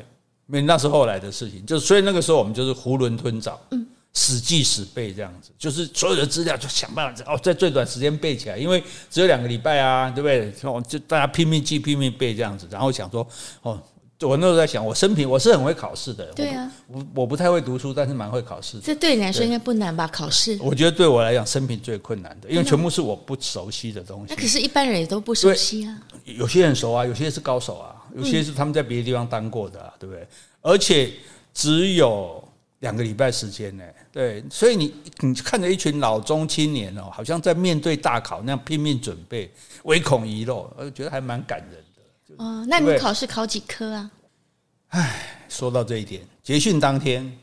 [0.46, 10.52] 没，那是后来的事情，就所以那个时候我们就是囫囵吞枣，嗯，死记死背这样子，就是所有的资料就想办法哦，在最短时间背起来，因为只有两个礼拜啊，对不对？
[10.88, 13.28] 就大家拼命记拼命背这样子，然后想说
[13.64, 13.82] 哦。
[14.26, 16.26] 我那时候在想，我生平我是很会考试的。
[16.34, 18.80] 对啊，我我不太会读书，但是蛮会考试。
[18.80, 20.08] 这对你来说应该不难吧？
[20.08, 20.58] 考试？
[20.62, 24.34] 我觉得对我来讲，生平最困难的，因为全部是我不熟悉的东西。
[24.34, 26.02] 那可是，一般人也都不熟悉啊。
[26.26, 30.28] 有些人熟啊，有些是高手啊，有些是他们在别的地方当过的，啊，对不对？
[30.62, 31.12] 而且
[31.54, 32.44] 只有
[32.80, 33.84] 两个礼拜时间呢。
[34.12, 39.52] 对，所以你你看着一群老中青年哦，好像在面对大考那样拼命准备，
[39.84, 41.84] 唯恐遗漏，我觉得还蛮感人。
[42.38, 44.12] 哦，那你们考试考几科啊？
[44.90, 47.36] 唉，说到这一点，结训当天，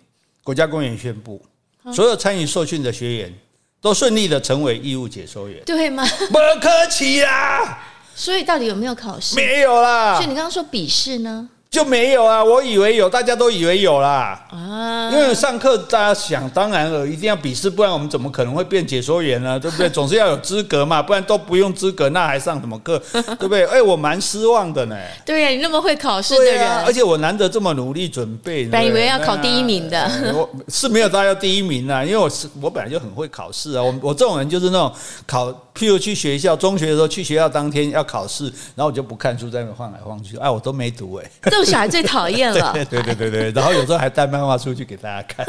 [0.43, 1.45] 国家公园宣布，
[1.93, 3.35] 所有参与受训的学员
[3.81, 6.05] 都顺利的成为义务解说员，对吗？
[6.29, 7.79] 不客气啦。
[8.15, 9.37] 所以到底有没有考试？
[9.37, 10.15] 没有啦。
[10.15, 11.49] 所以你刚刚说笔试呢？
[11.73, 12.45] 就没有啊！
[12.45, 14.39] 我以为有，大家都以为有啦。
[14.51, 19.59] 啊，因为上课大家想当然了，一定要笔试，不然我们怎么可能会变解说员呢？
[19.59, 19.89] 对不对？
[19.91, 22.99] 总是要有资格嘛，不然都不用资格，那还上什么课？
[23.11, 23.65] 对不对？
[23.65, 24.95] 哎，我蛮失望的呢。
[25.25, 33.83] 对呀，你那么会考试的人，而且我难得这么努力准备，本以为要考第一名的，我是没有到要第一名啊，因为我是我本来就很会考试啊。
[33.83, 34.93] 我我这种人就是那种
[35.27, 41.31] 考，譬如去学校，中学的时候去学校当天要考试，然后我就不看书，在那晃来晃去，哎，我都没读哎。
[41.65, 45.47] 小孩最讨厌了，对对对对对，然后有时候还带漫画出去给大家看。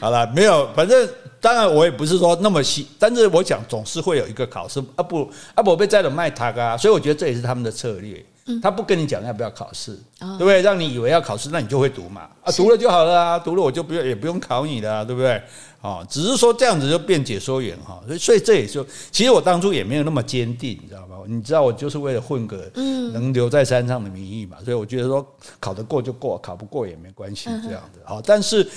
[0.00, 1.08] 好了，没有，反正
[1.40, 8.24] 当然我也不是说那么细，但是我讲总是会有一个考试啊不啊不被在了卖他啊，所以我觉得这也是他们的策略。
[8.62, 10.62] 他不跟你讲要不要考试，对不对？
[10.62, 15.42] 让你以为要考试，那你就会读嘛啊，读了就好了啊，读了我就不用也不用考你的，对不对？
[15.86, 21.16] 哦，只是说这样子就变解说员哈，所以所以这也就其实我当初也没有那么坚定，你知道吗？
[21.28, 22.68] 你知道我就是为了混个
[23.12, 25.24] 能留在山上的名义嘛，所以我觉得说
[25.60, 28.00] 考得过就过，考不过也没关系这样子。
[28.04, 28.68] 好，但是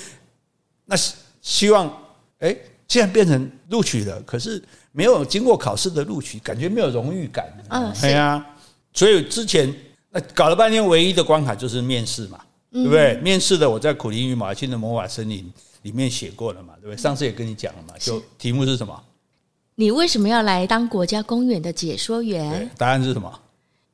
[0.84, 0.94] 那
[1.40, 1.92] 希望
[2.38, 7.46] 哎，既然变成录取了，可是没有经过考试的录取，感觉没有荣誉感。
[7.70, 8.46] 嗯，对啊，
[8.92, 9.74] 所以之前
[10.10, 12.38] 那搞了半天，唯一的关卡就是面试嘛，
[12.70, 13.16] 对不对？
[13.16, 15.52] 面试的我在苦林与马青的魔法森林。
[15.82, 16.96] 里面写过了嘛，对不对？
[16.96, 19.02] 上次也跟你讲了嘛，就题目是什么？
[19.74, 22.70] 你为什么要来当国家公园的解说员？
[22.76, 23.32] 答案是什么？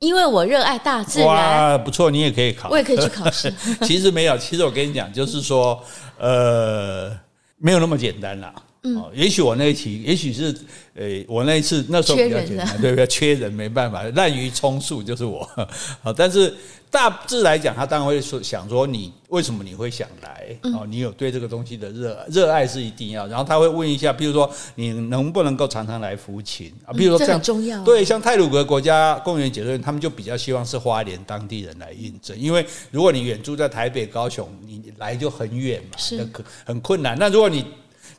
[0.01, 1.29] 因为我热爱大自然。
[1.29, 3.53] 哇，不错，你也可以考，我也可以去考试。
[3.83, 5.83] 其实没有，其实我跟你讲，就是说，
[6.18, 7.11] 呃，
[7.57, 8.53] 没有那么简单啦。
[8.83, 10.55] 嗯，也许我那一期，也许是。
[10.94, 13.07] 呃，我那一次那时候比较简单，对不对？
[13.07, 15.46] 缺人没办法，滥竽充数就是我。
[16.03, 16.55] 好，但是
[16.90, 20.57] 大致来讲，他当然会说想说你为什么你会想来？
[20.75, 23.27] 哦，你有对这个东西的热热爱是一定要。
[23.27, 26.92] 然后他会问一下，比如说你能不能够常常来抚琴啊？
[26.92, 27.83] 比如说这样重要。
[27.85, 36.33] 对，像泰鲁格国家公园解说员，他们就比较希望是花莲当地人来应征，因为如果你远住在台北、高雄，你来就很远嘛，很
[36.64, 37.18] 很困难。
[37.18, 37.66] 那如果你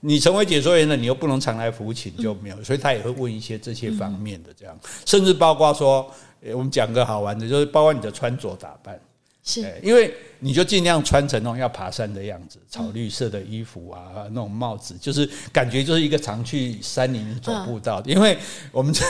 [0.01, 6.05] 你成为解说员了，你又不能常来服勤，就没有，所以他也会问一些这些方面的这样，甚至包括说，
[6.53, 8.99] 我们讲个好玩的，就是包括你的穿着打扮，
[9.43, 18.11] 是，因为你就尽量穿成那种要爬山的样子，草绿色的衣服啊，那种帽子，就是感觉就是一个常去山林走步道的。
[18.11, 18.37] 因为
[18.71, 19.03] 我们这，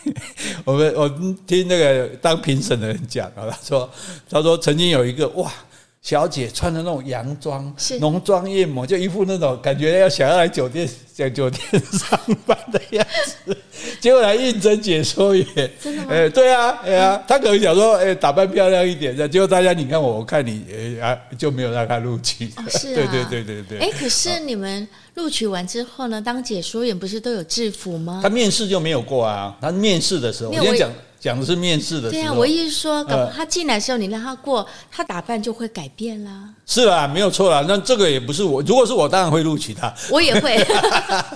[0.64, 3.90] 我们我们听那个当评审的人讲啊，他说
[4.28, 5.52] 他说曾经有一个哇。
[6.02, 13.06] 小姐穿的那种洋装，浓妆艳抹，就一副那种感觉要想要来酒店，在酒店上班的样
[13.44, 13.56] 子，
[14.00, 15.46] 结果来应征解说员。
[15.78, 16.08] 真的吗？
[16.10, 19.28] 哎，对啊，哎呀，他可能想说，哎，打扮漂亮一点，的。
[19.28, 20.64] 结果大家你看我，我看你，
[20.98, 22.50] 哎啊，就没有让他录取。
[22.70, 23.78] 是啊，对对对对对。
[23.78, 26.18] 哎，可是你们录取完之后呢？
[26.18, 28.20] 当解说员不是都有制服吗？
[28.22, 29.54] 他面试就没有过啊。
[29.60, 30.90] 他面试的时候，我先讲。
[31.20, 36.48] 讲的是面试的时候，对啊，我意思说，搞他进来的时候，你让他过，他打扮就会改变啦。
[36.64, 37.62] 是啦，没有错啦。
[37.68, 39.94] 那这个也不是我，如果是我，当然会录取他。
[40.10, 40.56] 我也会。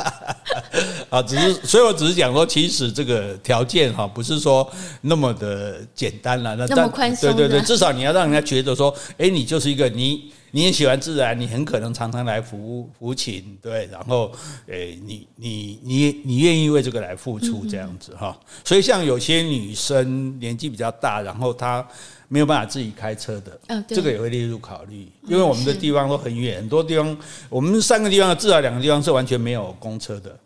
[1.10, 4.66] 啊，只是，所以我只是讲说，其实这个条件哈，不是说
[5.02, 6.56] 那么的简单了。
[6.56, 7.30] 那那么宽松。
[7.36, 10.32] 对对对，至少你要让人家觉得说，哎，你就是一个你。
[10.54, 14.30] 你也喜欢自然，你很可能常常来服服勤，对，然后，
[14.68, 18.38] 诶，你你你你愿意为这个来付出，这样子哈。
[18.62, 21.84] 所以像有些女生年纪比较大，然后她
[22.28, 30.38] 没有办法自己开车的，这个也会列入考虑，因为我们的地方都很远，很多地方，我们三个地方至少两个地方是完全没有公车的，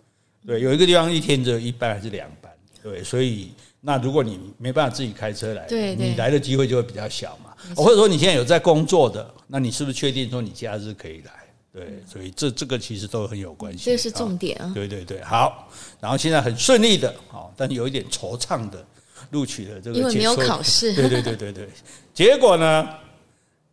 [0.46, 2.50] 对，有一个地方一天只有一班还是两班，
[2.82, 3.50] 对，所以
[3.82, 7.47] 那如果你没办法自己开车来，对，你来的机会就会比较小嘛。
[7.76, 11.32] 或者说你现在有在工作的，那你是不是确定说你假日可以来？
[11.70, 13.84] 对，所以这这个其实都很有关系。
[13.84, 14.72] 这是重点啊。
[14.74, 15.68] 对对对，好。
[16.00, 18.84] 然后现在很顺利的，好，但是有一点惆怅的
[19.30, 19.98] 录取了这个。
[19.98, 20.94] 因为没有考试。
[20.94, 21.68] 对对对对对。
[22.14, 22.88] 结果呢，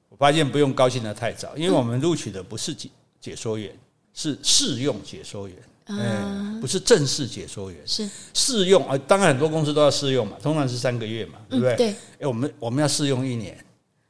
[0.09, 3.73] 我发现不用高兴的太早，因为我们录取的不是解解说员，
[4.13, 5.57] 是试用解说员。
[5.87, 8.97] 嗯，不是正式解说员，是试用啊。
[9.07, 11.75] 当然很多公司都要试用嘛，通常是三个月嘛，对不对？
[11.75, 11.87] 对。
[12.19, 13.57] 哎，我们我们要试用一年。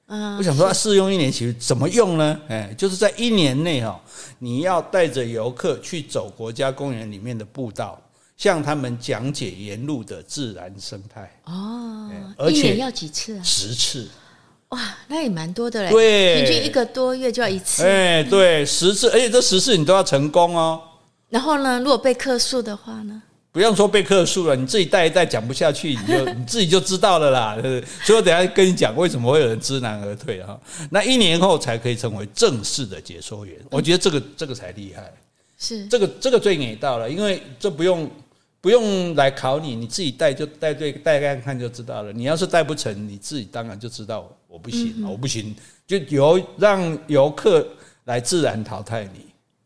[0.08, 2.40] 我想说，试用一年其实怎么用呢？
[2.48, 4.00] 哎，就是在一年内哈，
[4.38, 8.00] 你要带着游客去走国家公园里面的步道，
[8.38, 11.32] 向他们讲解沿路的自然生态。
[11.46, 13.44] 哦，而且一年要几次啊？
[13.44, 14.08] 十次。
[14.70, 15.90] 哇，那也蛮多的嘞。
[15.90, 17.84] 对，平均一个多月就要一次。
[17.84, 20.82] 哎，对，十次，而且这十次你都要成功哦。
[21.30, 23.22] 然后呢，如果被克诉的话呢？
[23.56, 27.56] 不用说被客诉了，你自己带一带讲不下去，你就 你自己就知道了啦。
[28.04, 30.60] 所以我等下跟你讲为什么会有人知难而退哈。
[30.92, 35.10] 那一年后才可以成为正式的解说员，我觉得这个这个才厉害。
[35.58, 38.12] 是这个这个最给到了，因为这不用
[38.60, 42.12] 不用来考你，你自己带就带队带看看就知道了。
[42.12, 45.56] 你要是带不成，你自己当然就知道我不行，我不行，
[45.88, 47.66] 就由让游客
[48.04, 49.25] 来自然淘汰你。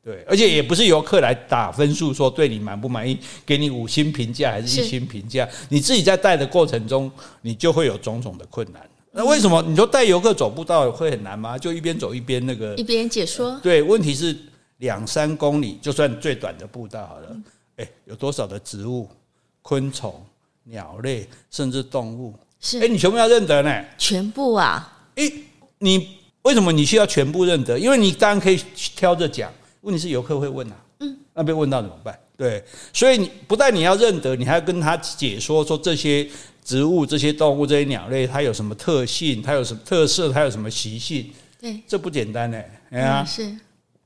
[0.09, 5.47] 对，而且也不是游客来打分数，说对你满不满意，给你五星评价还是一星评价？
[5.69, 7.11] 你自己在带的过程中，
[7.43, 8.81] 你就会有种种的困难。
[9.11, 11.55] 那为什么你说带游客走步道会很难吗？
[11.55, 13.59] 就一边走一边那个一边解说。
[13.61, 14.35] 对，问题是
[14.77, 17.37] 两三公里，就算最短的步道好了，
[17.75, 19.07] 哎，有多少的植物、
[19.61, 20.19] 昆虫、
[20.63, 22.33] 鸟类，甚至动物？
[22.59, 23.85] 是哎，你全部要认得呢？
[23.95, 25.05] 全部啊？
[25.13, 25.31] 哎，
[25.77, 27.77] 你为什么你需要全部认得？
[27.77, 28.59] 因为你当然可以
[28.95, 29.53] 挑着讲。
[29.81, 32.17] 问题是游客会问啊，嗯，那被问到怎么办？
[32.37, 32.63] 对，
[32.93, 36.27] 所以你不但你要认得，你还要跟他解说说这些
[36.63, 41.31] 植物、这些动物、这些鸟类它有什么特性，它有什么特色，它有什么习性？
[41.59, 42.61] 对，这不简单呢。
[42.91, 43.53] 哎呀，是，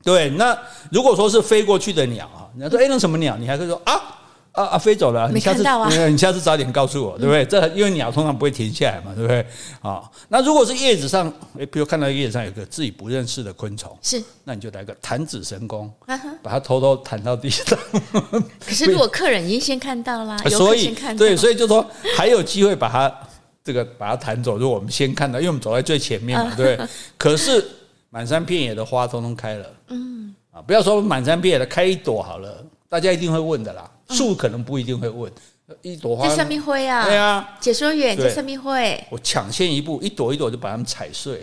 [0.03, 0.29] 对。
[0.31, 0.57] 那
[0.91, 3.37] 如果说是飞过去的鸟啊，你要说哎，那什么鸟？
[3.37, 4.19] 你还可以说啊。
[4.53, 4.77] 啊啊！
[4.77, 5.63] 飞走了，你下次
[6.09, 7.43] 你下次早点告诉我， 对不对？
[7.45, 9.43] 这因为鸟通常不会停下来嘛，对不对？
[9.81, 15.91] 啊，那如果是叶子上，诶，比如看到叶子上有个自己不认识的昆虫，是，那你就来个弹指神功，
[16.43, 17.65] 把它偷偷弹到地上。
[18.63, 21.83] 可是如果客人已经先看到啦， 所以对，所以就说
[22.15, 23.11] 还有机会把它
[23.63, 24.57] 这个把它弹走。
[24.59, 26.87] 如果我们先看到，因为我们走在最前面嘛，对不对？
[27.17, 27.65] 可是
[28.11, 33.89] 满山遍野的花通通开了，嗯啊，不要说满山遍野的开一朵好了，大家一定会问的啦。
[34.09, 35.31] 树可能不一定会问，
[35.81, 41.41] 一朵花在上面会啊，对啊，解说员在上面会，我抢先一步，一朵一朵就把它们踩碎，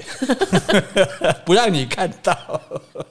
[1.45, 2.61] 不让你看到，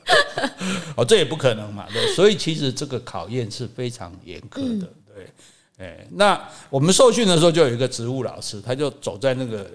[0.95, 5.27] 哦，这也不可能嘛，对，所以其实这个考验是非常严苛的，对，
[5.77, 9.69] 哎，那我们受训的时候就有一个植物老师，他就走在那个。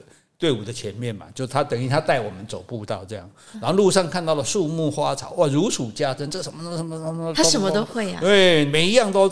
[0.45, 3.27] 队伍的前面嘛，就他等于他带我们走步道这样，
[3.63, 9.27] 然后路上看到了树木花草，哇，如数家珍，这什么什么什么什么，他什么都会啊，对，每一样都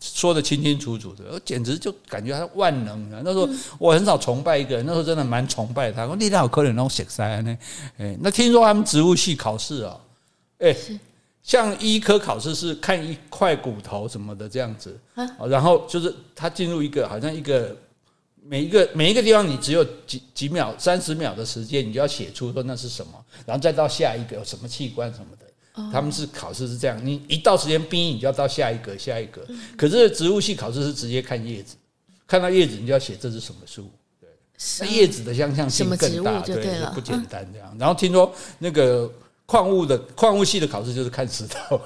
[0.00, 3.20] 说得清清楚楚的，我简直就感觉他万能啊。
[3.22, 3.46] 那时候
[3.78, 6.04] 我很少崇拜一个人，那时候真的蛮崇拜他。
[6.04, 7.58] 我说你那有可能那种写塞呢？
[7.98, 9.94] 哎，那听说他们植物系考试啊，
[10.60, 10.74] 哎，
[11.42, 14.98] 像医科考试是看一块骨头什么的这样子，
[15.50, 17.76] 然后就是他进入一个好像一个。
[18.48, 23.12] 每一个每一个地方，你只有几几秒、三十秒的时间，你就要写出说那是什么，
[23.44, 25.46] 然后再到下一个什么器官什么的。
[25.92, 29.46] 他们是考试是这样，你一到时间逼你就要到下一个下一个。
[29.76, 31.76] 可是植物系考试是直接看叶子，
[32.26, 33.90] 看到叶子你就要写这是什么树。
[34.20, 34.30] 对，
[34.80, 37.76] 那叶子的相像性更大，对，不简单这样。
[37.78, 39.12] 然后听说那个。
[39.46, 41.80] 矿物的矿物系的考试就是看石头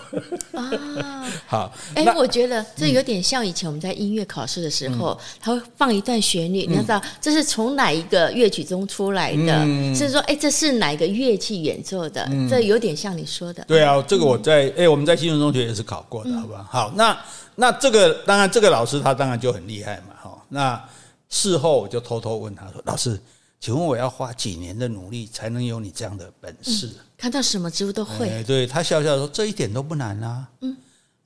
[0.53, 12.27] 啊， 好，哎，我觉得这有点像以前我们在音乐考试的时候，他会放一段旋律，你要知道这是从哪一个乐曲中出来的，是说哎，这是哪一个乐器演奏的？
[12.49, 13.63] 这有点像你说的。
[13.69, 16.67] 对啊，这个我在哎，我们在新竹中学也是考过的，好吧？
[16.71, 17.19] 好，那
[17.57, 20.43] 那这个当然这个老师他当然就很厉害嘛，哈。
[20.49, 20.83] 那
[21.29, 23.21] 事后我就偷偷问他说：“老师。”
[23.61, 26.87] 请问我要花几年的努力才能有你这样的本事？
[26.87, 28.27] 嗯、看到什么植物都会。
[28.27, 30.75] 欸、对，他笑笑说：“这一点都不难啊。”嗯，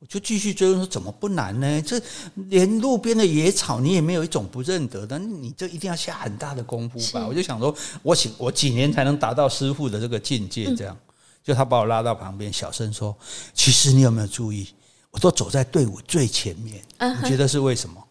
[0.01, 1.81] 我就继续追问说：“怎么不难呢？
[1.83, 2.01] 这
[2.49, 13.17] 连路边的野草你也没有一种不认得的，你这一定要下很大的功夫吧？”我就想说：“我几我几年才能达到师傅的这个境界？”这样，嗯、就他把我拉到旁边，小声说
[13.55, 14.67] ：“其实你有没有注意？
[15.13, 16.83] 我都走在队伍最前面，
[17.23, 18.03] 你觉得是为什么？”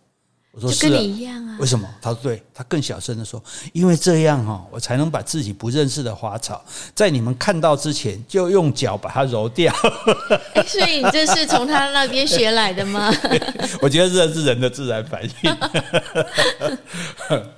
[0.56, 1.58] 我说是、啊、跟你一样啊？
[1.60, 1.90] 为什么？
[2.00, 6.64] 他说对，他更小声的说，因为这样哈，我才能把自己不认识的花草，
[6.94, 9.74] 在你们看到之前，就用脚把它揉掉。
[10.68, 13.12] 所以你这是从他那边学来的吗？
[13.82, 15.52] 我觉得这是人的自然反应。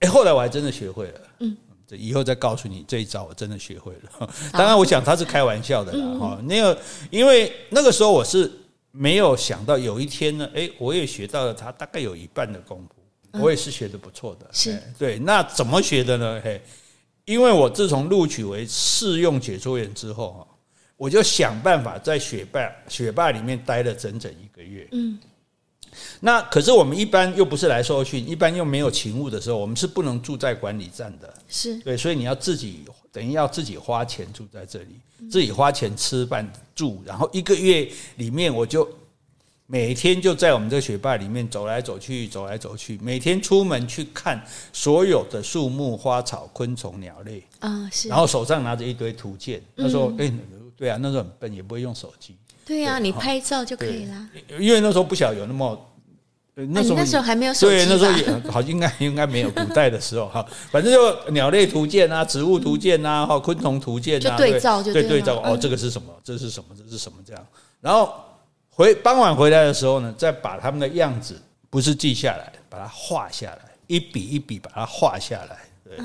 [0.00, 1.20] 哎，后来我还真的学会了。
[1.38, 1.56] 嗯，
[1.88, 4.28] 这以后再告诉你这一招，我真的学会了。
[4.50, 6.18] 当然，我想他是开玩笑的啦。
[6.18, 6.76] 哈，那个，
[7.10, 8.50] 因为那个时候我是。
[8.96, 14.48] 没有想到有一天呢，哎，我也学到了他大概有一半的功夫，我也是学的不错的。
[14.52, 16.40] 是对，那怎么学的呢？
[16.44, 16.62] 嘿，
[17.24, 20.46] 因为我自从录取为试用解说员之后
[20.96, 24.86] 我就想办法在雪霸雪霸里面待了整整一个月。
[24.92, 25.18] 嗯，
[26.20, 31.34] 那可是我们一般又不是来受训，一般又没有勤务的时候，我们是不能住在管理站的。
[31.48, 32.84] 是对，所以你要自己
[33.14, 34.98] 等于要自己花钱住在这里，
[35.30, 38.86] 自己花钱吃饭住，然后一个月里面我就。
[39.66, 42.98] 每天就在我们这个学霸里面走来走去，走来走去。
[43.02, 44.38] 每天出门去看
[44.74, 48.10] 所有的树木、花草、昆虫、鸟类啊，是。
[48.10, 49.62] 然后手上拿着一堆图鉴。
[49.74, 50.30] 那时候，哎，
[50.76, 52.36] 对啊，那时候很笨，也不会用手机。
[52.66, 54.28] 对啊，你拍照就可以了。
[54.60, 55.93] 因为那时候不晓得有那么，
[56.54, 57.76] 那时候那时候还没有手机。
[57.76, 59.50] 对，那时候也 好，应该应该没有。
[59.50, 65.40] 古代的时候哈，反正就鸟类图鉴啊，植物图鉴啊，哈，昆虫图鉴啊，就对照就对对照。
[65.44, 66.08] 哦，这个是什么？
[66.22, 66.70] 这是什么？
[66.76, 67.18] 这是什么？
[67.26, 67.46] 这样，
[67.80, 68.14] 然后。
[68.76, 71.40] 回傍晚回来的时候呢，再把他们的样子
[71.70, 75.58] 不是记下来，把它画下来，一笔一笔把它画下来。
[75.84, 75.96] 对，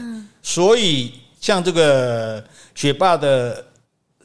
[0.44, 2.44] 所以像这个
[2.76, 3.66] 学霸的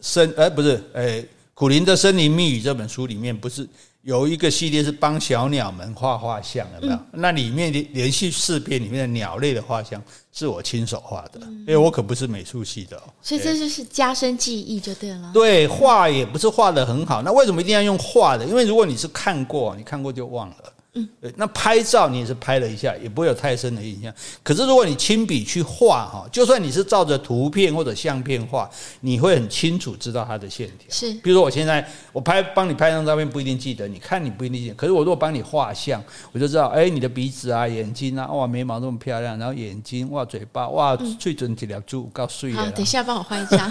[0.02, 3.66] 森，哎，不是，哎，苦林的森林密语这本书里面不是。
[4.04, 6.94] 有一个系列是帮小鸟们画画像，有没有？
[6.94, 10.00] 嗯、那里面的连续四篇里面的鸟类的画像
[10.30, 15.30] 是我亲手画的，因为我可不是美术系的，所以这就是加深记忆就对了。
[15.32, 18.44] 对，画也不是画的很好，那为什么一定要用画的？
[18.44, 20.56] 因为如果你是看过，你看过就忘了。
[20.96, 24.14] 嗯，对，那拍照你也是拍了一下，也不会有太深的印象。
[24.44, 28.70] 可是如果你亲笔去画哈，就算你是照着图片或者相片画，
[29.00, 30.86] 你会很清楚知道它的线条。
[30.88, 34.74] 是，比如说我现在我拍帮你拍张照片，不一定记得，你看你不一定记得。
[34.76, 42.54] 可是我如果帮你画像，我就知道，哎，你的鼻子啊、眼睛啊，哇，眉毛这么漂亮，然后眼睛哇、嘴巴哇，最准几条猪，告诉你。
[42.54, 43.68] 好，等一下帮我画一张。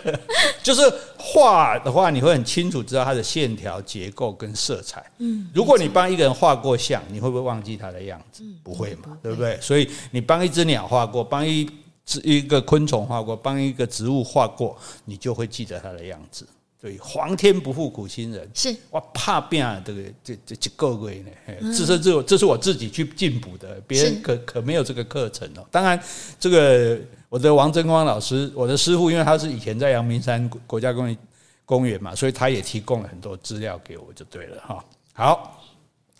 [0.64, 0.82] 就是
[1.18, 5.04] 画的话，你会很清楚知道它的线条、结构跟色彩。
[5.18, 6.53] 嗯，如果你帮一个人画。
[6.54, 8.42] 画过像，你会不会忘记它的样子？
[8.44, 9.58] 嗯、不会嘛，嗯、对不对？
[9.60, 11.68] 所以你帮一只鸟画过，帮一
[12.04, 16.46] 只一个昆虫画过，帮一个植物画过，你就会记得它的样子。
[16.80, 21.30] 对，皇天不负苦心人，是我，怕变啊，这个这这这够贵呢。
[21.72, 25.66] 这是这这是我自己去进补的，别人可可没有这个课程哦。
[25.70, 25.98] 当然，
[26.38, 27.00] 这个
[27.30, 31.16] 我的王真光老师，我的师傅，因为他是以前在阳明山国家公园
[31.64, 34.84] 公园嘛，所以他也提供了很多资料给我，就对了哈。
[35.14, 35.63] 好。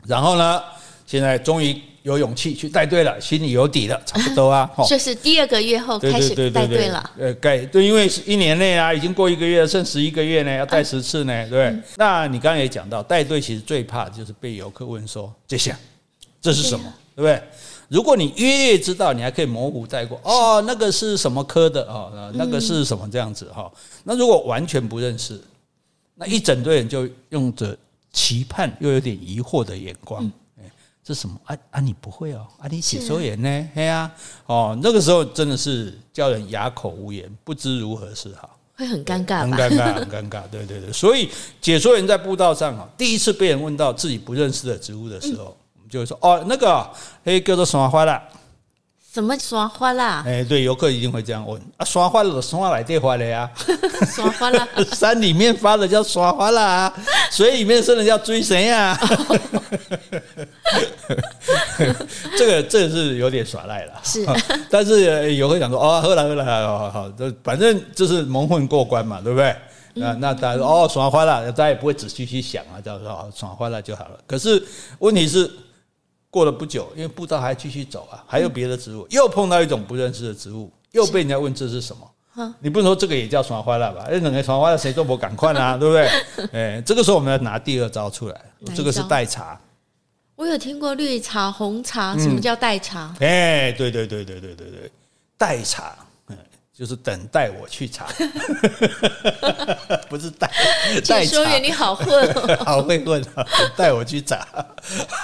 [0.07, 0.63] 然后呢，
[1.07, 4.71] 现在终于有勇气去带队了，心里有底了，差不多啊。
[4.87, 7.11] 这是第二个月后开始带队了。
[7.19, 15.75] 呃，该对，因为是一年内啊，已经过一个月了，剩十一个月呢，要带十次呢，对那你刚刚也讲到，带队其实最怕的就是被游客问说：“这些
[16.43, 17.43] 这是什么？”对不对？
[17.89, 20.21] 如果你越知道，你还可以模糊带过。
[20.25, 21.83] 哦，那个是什么科的？
[21.85, 23.51] 哦，那个是什么这样子？
[23.55, 23.71] 哈，
[24.03, 25.41] 那如果完全不认识，
[26.17, 27.75] 那一整队人就用着。
[28.15, 30.25] 期盼又有点疑惑的眼光，
[30.57, 30.63] 哎，
[31.03, 31.81] 这什么啊啊？
[31.81, 32.47] 你不会哦？
[32.61, 33.69] 啊，你解说员呢？
[33.75, 34.11] 嘿呀，
[34.47, 40.43] 哦，那个时候真的是叫人哑口无言，不知如何是好，会很尴尬，很尴尬，很尴尬。
[40.49, 41.29] 对对对，所以
[41.61, 46.89] 解说员在步道上啊，第一次被人问到自己不认识的植物的时候，我们就会说哦，那个
[47.25, 48.23] 嘿叫做什么花了。
[49.15, 50.25] 什么耍花啦？
[50.27, 53.49] 哎，对，游客一定会这样问啊，耍花了，刷来电花了呀？
[54.13, 56.93] 耍花啦， 山里面发的叫耍花啦，
[57.31, 58.99] 水里面生的叫追神呀。
[62.37, 64.27] 这个这个是有点耍赖了，是。
[64.69, 69.55] 但是游客想说哦，喝了喝了，好好，这反正就是蒙混过关嘛，对不对？
[69.95, 74.19] 那那大家说哦，耍花了，大家也不会仔细去想啊，叫做刷花了就好了。
[74.27, 74.61] 可是
[74.99, 75.49] 问题是。
[76.35, 82.53] 过了不久，因为步道还继续走啊，还有别的植物，又碰到一种不认识的植物，又被人家问这是什么？
[82.59, 84.05] 你不能说这个也叫传花了吧？
[84.11, 86.49] 那两个传花了谁都不赶快啊， 对不对？
[86.53, 88.41] 哎，这个时候我们要拿第二招出来，
[88.75, 89.57] 这个是代茶。
[90.35, 93.15] 我有听过绿茶、红茶，什么叫代茶？
[93.21, 94.91] 哎，对对对对对对对，
[95.39, 95.95] 代茶。
[96.77, 98.07] 就是等待我去查，
[100.11, 100.51] 不是带
[100.99, 101.21] 带查。
[101.21, 102.35] 解说员你好混，
[102.67, 103.25] 好会混，
[103.77, 104.45] 带我去查。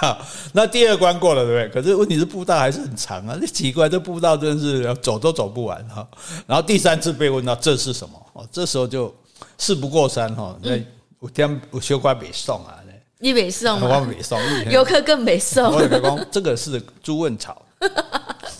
[0.01, 0.25] 好，
[0.55, 1.83] 那第二关过了，对不对？
[1.83, 6.07] 可是问题是步道还是很长啊，这奇怪，这步道真是走都走不完哈。
[6.47, 8.27] 然后第三次被问到这是什么？
[8.35, 9.13] 哦，这时候就
[9.59, 10.57] 事不过三哈。
[10.63, 10.81] 那
[11.19, 12.79] 我天，我学乖北宋啊，
[13.19, 13.99] 你北宋吗？
[13.99, 14.41] 我北宋，
[14.71, 15.65] 游客更北宋。
[15.65, 17.61] 我北光，这个是猪问草。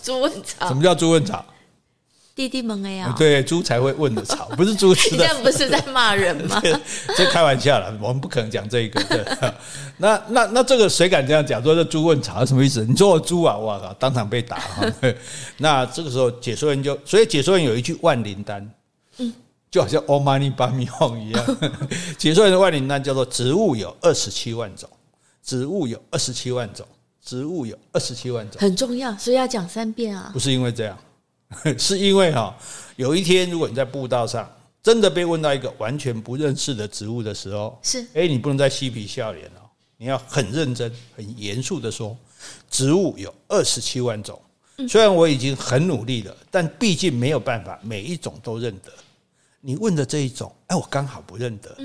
[0.03, 1.45] 猪问草，什么叫猪问草？
[2.33, 5.17] 弟弟们哎呀，对，猪才会问的草， 不是猪吃的。
[5.17, 6.61] 这样不是在骂人吗？
[7.15, 9.03] 这开玩笑了，我们不可能讲这个。
[9.03, 9.53] 对，
[9.97, 11.61] 那那那这个谁敢这样讲？
[11.61, 12.85] 说这猪问草什么意思？
[12.85, 14.93] 你说我猪啊，我靠，当场被打哈。
[15.57, 18.67] 那这个时候解说员就，所以解说员有一句万灵丹，
[19.17, 19.33] 嗯，
[19.69, 21.57] 就好像欧玛尼巴米哄一样。
[22.17, 24.89] 解说员的万灵丹叫做植物有二十七万种，
[25.43, 26.87] 植物有二十七万种，
[27.23, 30.29] 植物有二十七万种，很重要，所以要讲三遍啊。
[30.33, 30.97] 不是因为这样。
[31.77, 32.55] 是因为哈，
[32.95, 34.49] 有一天如果你在步道上
[34.83, 39.61] 真的被问到一个完全不认识的植物的时候，是哎，你不能再嬉皮笑脸了，
[39.97, 42.17] 你要很认真、很严肃的说，
[42.69, 44.39] 植物有二十七万种。
[44.89, 48.91] 虽然我已经很努力了，但毕竟没有办法每一种都认得。
[49.63, 51.77] 你问的这一种，哎，我刚好不认得，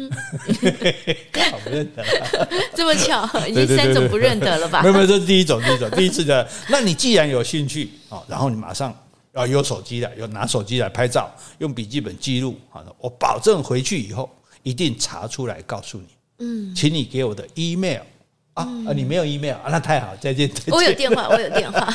[1.31, 2.03] 刚好不认得，
[2.75, 4.81] 这么巧，已经三种不认得了吧？
[4.81, 6.49] 没有没有，这是第一种，第一种，第一次的。
[6.71, 8.99] 那你既然有兴趣啊，然后你马上
[9.37, 14.29] 要有手机的，有拿手机来拍照，用笔记本记录，好的，我保证回去以后
[14.63, 16.07] 一定查出来告诉你。
[16.39, 18.01] 嗯，请你给我的 email。
[18.55, 18.93] 啊啊！
[18.95, 19.65] 你没有 email 啊？
[19.69, 20.49] 那太好，再见。
[20.49, 20.75] 再见。
[20.75, 21.87] 我有电话，我有电话。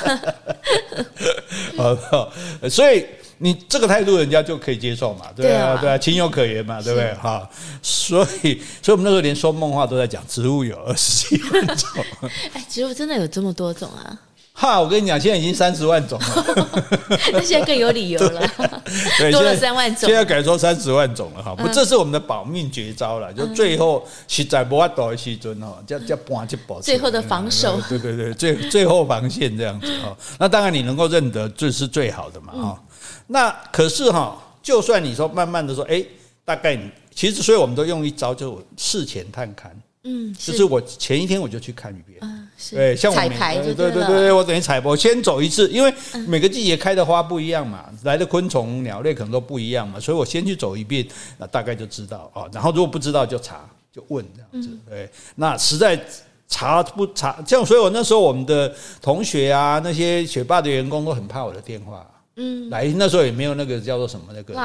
[2.70, 3.04] 所以
[3.40, 5.26] 你这个态度，人家就可以接受嘛？
[5.36, 7.12] 对啊，对啊，情有可原嘛，对不对？
[7.16, 7.50] 哈，
[7.82, 11.90] 所以，所以我们那时候连说梦话都在讲，植物有二十七分种。
[12.54, 14.22] 哎，植物真的有这么多种啊？
[14.62, 16.78] 哈，我跟你讲，现在已经三十万种了，
[17.34, 18.40] 那现在更有理由了，
[19.18, 21.56] 对， 多了三万种，现在改说三十万种了哈。
[21.56, 30.16] 不，这是我们的保命绝招了，就最后实在不法躲的时阵哈，叫叫搬去保，最后的防守，对对对，最最后防线这样子哈。
[30.38, 32.84] 那当然你能够认得，这是最好的嘛哈。
[33.26, 36.06] 那可是哈，就算你说慢慢的说，哎，
[36.46, 39.72] 大概你其实，所以我们都用一招，就是事前探勘。
[40.04, 45.94] 嗯，就是我前一天我就去看一遍，嗯，是对，像我彩排，对对对对，我等于采播，先走一次，因为
[46.28, 52.50] 每个季节开的花不一样嘛，来的昆虫鸟类可能都不一样嘛，所以我先去走一遍，那大概就知道啊。
[52.52, 55.08] 然后如果不知道就查，就问这样子，对。
[55.36, 56.04] 那实在
[56.48, 58.74] 查不查，这样，所以我那时候我们的
[59.04, 64.56] 同学啊，那些学霸的员工都很怕我的电话，嗯，来那时候也没有那个叫做什么那个？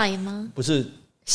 [0.54, 0.86] 不是。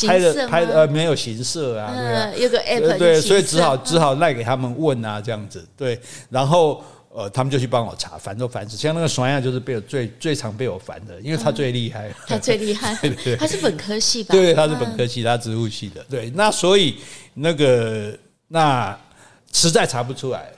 [0.08, 8.78] 拍的拍的呃没有形色啊，对啊，有个 app 对，所以只好只好赖给他们问啊这样子，对，然后呃他们就去帮我查，烦都烦死。
[8.78, 14.32] 像那个双亚就是被我最最常被我烦的，因为他最厉害，他最厉害， 对，他是本科系吧？
[14.36, 16.96] 对，他是本科系，他植物系的，对，那所以
[17.34, 18.18] 那个
[18.48, 18.98] 那
[19.52, 20.50] 实在查不出来。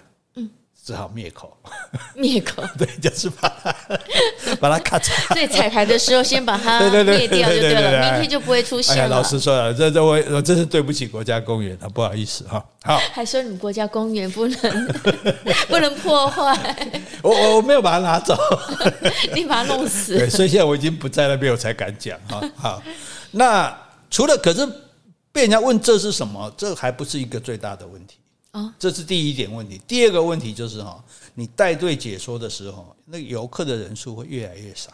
[0.85, 1.55] 只好灭口，
[2.13, 3.73] 灭口， 对，就是把它
[4.59, 5.33] 把它咔嚓。
[5.33, 9.07] 所以彩排的时候先把它 灭掉就对了，明天就不会出现了。
[9.07, 12.61] 老师说了，这这我我真是对不起国家公园啊，不好意思哈。
[12.83, 14.87] 好，还说你们国家公园不能
[15.69, 16.91] 不能破坏。
[17.21, 18.37] 我我我没有把它拿走，
[19.33, 20.17] 你把它弄死。
[20.17, 22.41] 对，所以现在我已经不在那边，我才敢讲哈。
[22.57, 22.83] 好，
[23.31, 23.73] 那
[24.09, 24.67] 除了可是
[25.31, 28.17] 被人家问这是什么，这还不是一个最大的问题。
[28.77, 29.81] 这是第一点问题。
[29.87, 34.91] 第二个问题就是哈，你带队解说的时候，那个游客的人数会越来越少。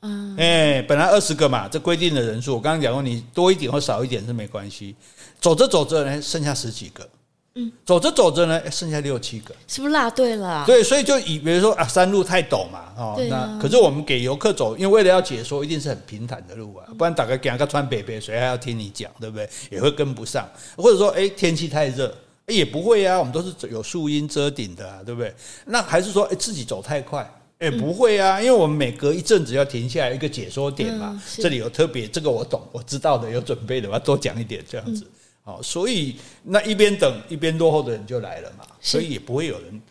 [0.00, 4.94] 嗯，哎，本来二十个嘛，这规定的人数，我刚刚讲过，你多一点或少一点是没关系。
[5.40, 7.08] 走着走着呢，剩下十几个。
[7.56, 10.64] 嗯，走着走着呢，剩下六七个，是不是落队了？
[10.64, 19.50] 对，所以就以比如说啊，山路太陡嘛，哦，那可是我们给游客走，因为为了要解说，一定是很平坦的路啊，不然大概给他穿北北，谁还要听你讲，对不对？
[19.70, 22.14] 也会跟不上，或者说哎，天气太热。
[22.54, 25.34] 也不会啊，我们都是有树荫遮顶的啊，对不对？
[25.66, 27.30] 那还是说，哎，自己走太快？
[27.60, 35.04] 也不会啊，因为我们每隔一阵子要停下来一个解说点嘛，这里有特别，这个我懂，我知道的，有准备的，我要多讲一点这样子。
[35.42, 39.82] 好，所以那一边等一边落后的人就来了嘛，所以也不会有人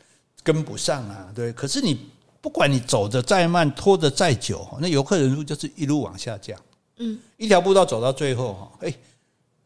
[0.43, 1.51] 跟不上啊，对。
[1.51, 1.99] 可是你
[2.39, 6.57] 不管你走得再慢，拖得再久，那游客人数就是一路往下降。
[6.99, 8.93] 嗯，一条步道走到最后，哈，哎。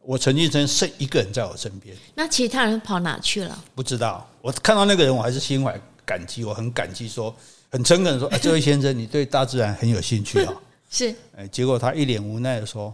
[0.04, 3.64] 我曾经真剩一个人在我身边，那其他人跑哪去了？
[3.76, 4.28] 不知道。
[4.42, 7.34] 我看到那个人，我还是心怀感激，我很感激，说
[7.70, 10.54] 很诚恳的说：“哎，这位先生，你对大自然很有兴趣啊。
[10.90, 11.14] ”是。
[11.38, 12.94] 哎，结果他一脸无奈的说。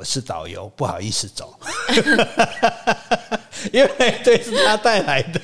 [0.00, 1.54] 我是导游，不好意思走，
[3.70, 5.38] 因为这是他带来的。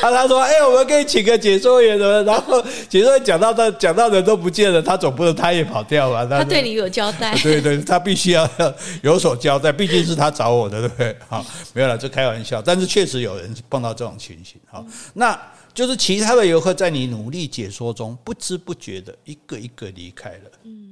[0.00, 6.24] 啊，他说：“哎、欸，我们可以请个解说员的。”然后解说员讲到的讲到人都不见了，他总不能他也跑掉吧？
[6.30, 8.48] 他对你有交代， 对对，他必须要
[9.02, 11.16] 有所交代，毕竟是他找我的，对不对？
[11.28, 11.44] 好，
[11.74, 12.62] 没有了，这开玩笑。
[12.62, 14.60] 但是确实有人碰到这种情形。
[14.70, 15.36] 好，那
[15.74, 20.50] 就是其他的游客在你努力解说中，不知不觉的一个一个离开了。
[20.62, 20.87] 嗯。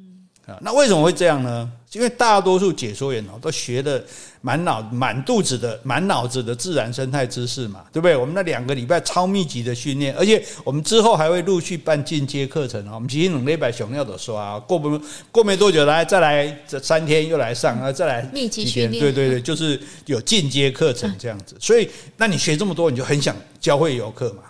[0.47, 1.71] 啊，那为什么会这样呢？
[1.93, 4.05] 因为大多数解说员哦，都学的
[4.43, 8.15] 满脑满肚子的满脑子的自然生态知识嘛，对不对？
[8.15, 12.95] 我们那两个礼拜超密集的训练，而且我们之后还会陆续办进阶课程啊。
[12.95, 15.01] 我们其实两礼拜熊要的说啊，过不
[15.33, 21.57] 过没多久来再来这三天又来上啊，再来密集训练，对对对， 就是有进阶课程这样子。
[21.59, 21.89] 所以，
[22.19, 24.43] 那你学这么多，你就很想教会游客嘛。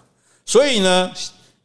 [0.45, 1.11] 所以呢。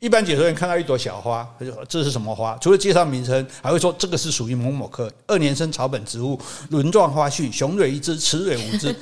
[0.02, 2.58] 一般解说员看到一朵小花，他就说这是什么花？
[2.60, 6.40] 除了介绍名称，还会说这个是属于某某科二年生草本植物，
[6.72, 8.96] 轮状花序，雄蕊一枝，雌蕊五枝。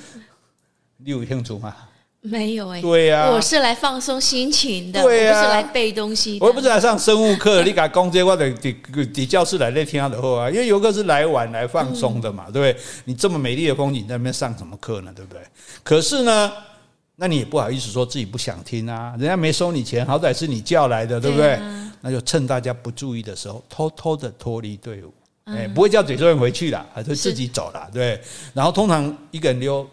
[1.02, 1.74] 你有兴趣吗？
[2.20, 6.38] 没有哎，对呀，我是来放松心情的，对呀，不是来背东西。
[6.42, 8.76] 我又不是来上生物课，你敢讲这我得底
[9.06, 12.84] 底教室来那听他的话啊，因为游客是来玩来放松的嘛，对不对？
[13.06, 15.14] 你这么美丽的风景在那边上什么课呢？
[15.16, 15.42] 对不对？
[15.82, 16.52] 可是呢，
[17.20, 21.60] 那你也不好意思说自己不想听啊，人家没收你钱，好歹是你叫来的，对不对？
[22.02, 25.14] 那就趁大家不注意的时候，偷偷的脱离队伍，
[25.44, 28.20] 哎，不会叫解说员回去啦，还是自己走了，对。
[28.54, 29.88] 然后通常一个人溜。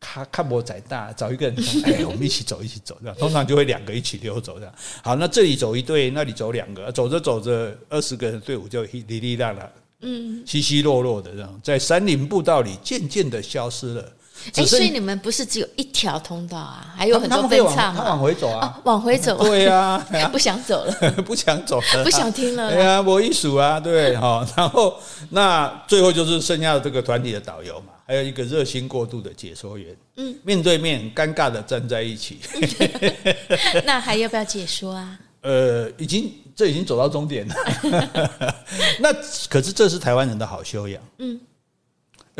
[0.00, 4.72] 看看我仔大，找一个人， 哎，我们一起走，一起走，这样通常就会两个一起溜走这样。
[5.02, 9.68] 好，那这里走一队，那里走两个，走着走着，二十个人队伍就哩哩啦啦，
[10.02, 14.12] 嗯，稀稀落落的这样，在山林步道里渐渐的消失了。
[14.54, 17.94] 哎，所以你们不是只有一条通道啊，还有很多分岔吗？
[17.98, 19.36] 他往回走啊，往回走。
[19.38, 19.98] 对呀，
[20.32, 20.92] 不想走了，
[21.26, 22.72] 不想走了，不想听了。
[22.72, 24.96] 对呀，我一数啊，对，好， 然后
[25.30, 27.92] 那最后就是剩下的这个团体的导游嘛。
[28.06, 32.38] 还有一个热心过度的解说员，嗯，面对面尴尬的站在一起，
[33.84, 35.18] 那还要不要解说啊？
[35.42, 37.54] 呃，已经这已经走到终点了，
[38.98, 39.12] 那
[39.50, 41.38] 可是这是台湾人的好修养，嗯。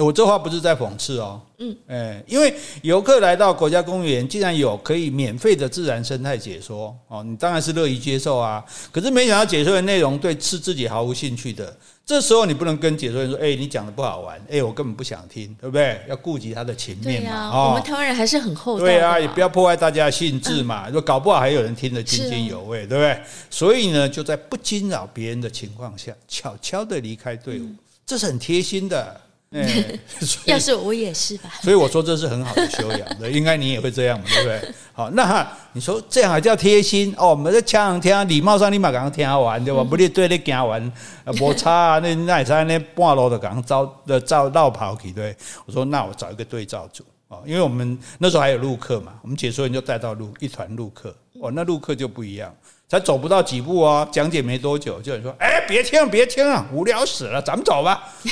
[0.02, 8.64] 我这话不是在讽刺哦，嗯，哎，因为游客来到国家公园，既然有可以免费的自然生态解说，哦，你当然是乐意接受啊。
[8.92, 11.76] 可是没想到解说的内容对是自己毫无兴趣的，
[12.06, 16.00] 这时候你不能跟解说员说，哎，你讲的不好玩，哎，我根本不想听，对不对？
[16.08, 17.70] 要顾及他的情面嘛。
[17.70, 18.84] 我们台湾人还是很厚道。
[18.84, 20.88] 对啊，也不要破坏大家的兴致嘛。
[20.88, 23.20] 就搞不好还有人听得津津有味，对不对？
[23.50, 27.66] 所以呢，就在不惊扰别人的情况下，悄悄的离开队伍，
[28.06, 29.20] 这是很贴心的。
[29.52, 29.98] 欸、
[30.44, 34.74] 要是我也是吧，所以我说这是很好的修养 的，应该你也会这样嘛，对不对？
[34.92, 37.28] 好，那你说这样还叫贴心哦？
[37.30, 39.82] 我们在讲听礼貌上，你嘛刚刚听完对吧？
[39.82, 40.92] 不，你对你讲完
[41.38, 45.34] 摩擦啊，那那也在那半路的刚刚招的招绕跑去对？
[45.64, 52.54] 我说那我找一个对照组哦，因为我们那时候还有录客嘛，我们解说员就带到录一团录客哦，那录客就不一样。
[52.88, 58.02] 才走不到几步哦，讲解没多久，就有人说：“哎，别听，别听啊，无聊死了，咱们走吧。”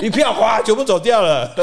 [0.00, 1.52] 一票哗，全部走掉了。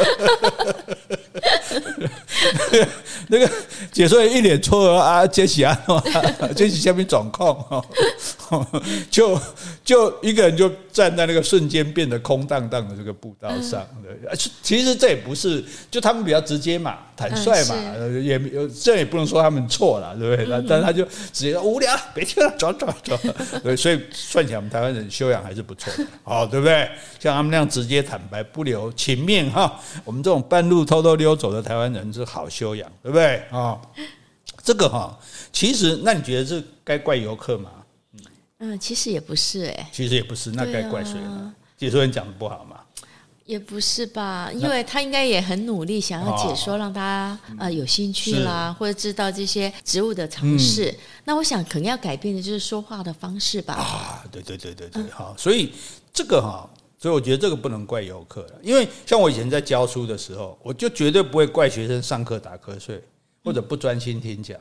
[3.30, 3.50] 那个
[3.92, 5.78] 解说员一脸错愕啊，杰西啊，
[6.56, 7.84] 杰西下面掌控，
[9.10, 9.40] 就
[9.84, 13.86] 就一个人就站在那个瞬间变得空荡荡的这个步道上。
[14.04, 17.76] 对其实这也不是，就他们比较直接嘛，坦率嘛，
[18.22, 18.40] 也
[18.82, 20.46] 这也不能说他们错了，对不对？
[20.50, 23.18] 但但他就直接说无聊，别听了，走走走。
[23.64, 26.90] 对，所以算起来，我们台湾人修养还是不错的，好，对不对？
[27.20, 33.80] 像他们那样直接坦白不留情面哈，我们这种半路偷偷溜走的台湾人是好修养，对不对啊？
[34.64, 35.16] 这个哈，
[35.52, 37.70] 其实那你觉得这该怪游客吗？
[38.58, 41.54] 嗯，其实也不是哎，其实也不是，那该怪谁呢？
[41.78, 42.80] 解说员讲的不好吗？
[43.46, 50.98] 也不是吧，因为他应该也很努力，想要解说，让大家呃有兴趣啦，或者知道这些植物的常识。
[51.26, 53.76] 那我想，可能要改变的就是说话的方式吧。
[53.76, 55.72] 啊，对对对对对，好，所以
[56.12, 56.68] 这个哈。
[57.04, 63.04] 所以我觉得这个不能怪游客了，因为像我以前在教书的时候，我就绝对不会怪学生上课打瞌睡
[63.44, 64.58] 或者不专心听讲。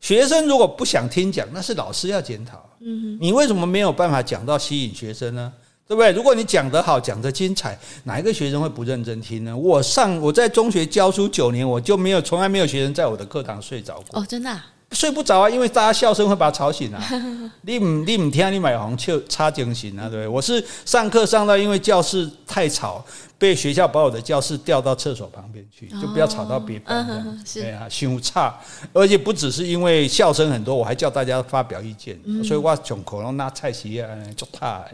[0.00, 2.64] 学生如果不想听讲，那是老师要检讨。
[2.78, 5.52] 嗯，你为什么没有办法讲到吸引学生呢？
[5.88, 6.12] 对不对？
[6.12, 9.56] 如果你讲得好，讲得精彩，哪一个学生会不认真听呢？
[9.56, 14.20] 我上我在中学教书九年，我就没有从来没有学生在我的课堂睡着过。
[14.20, 14.64] 哦，真的啊？
[14.92, 17.00] 睡不着啊，因为大家笑声会把他吵醒啊。
[17.62, 20.28] 你唔你唔听，你买红就差精神啊，对不对？
[20.28, 23.04] 我是上课上到因为教室太吵，
[23.38, 27.06] 被学校把我的教室调到厕所旁边去，就不要吵到别班。
[27.54, 28.58] 对啊，胸差，
[28.92, 34.84] 而且不只是因为笑声很多，我还叫大家发表意见，所以我从可能拿菜席啊就怕。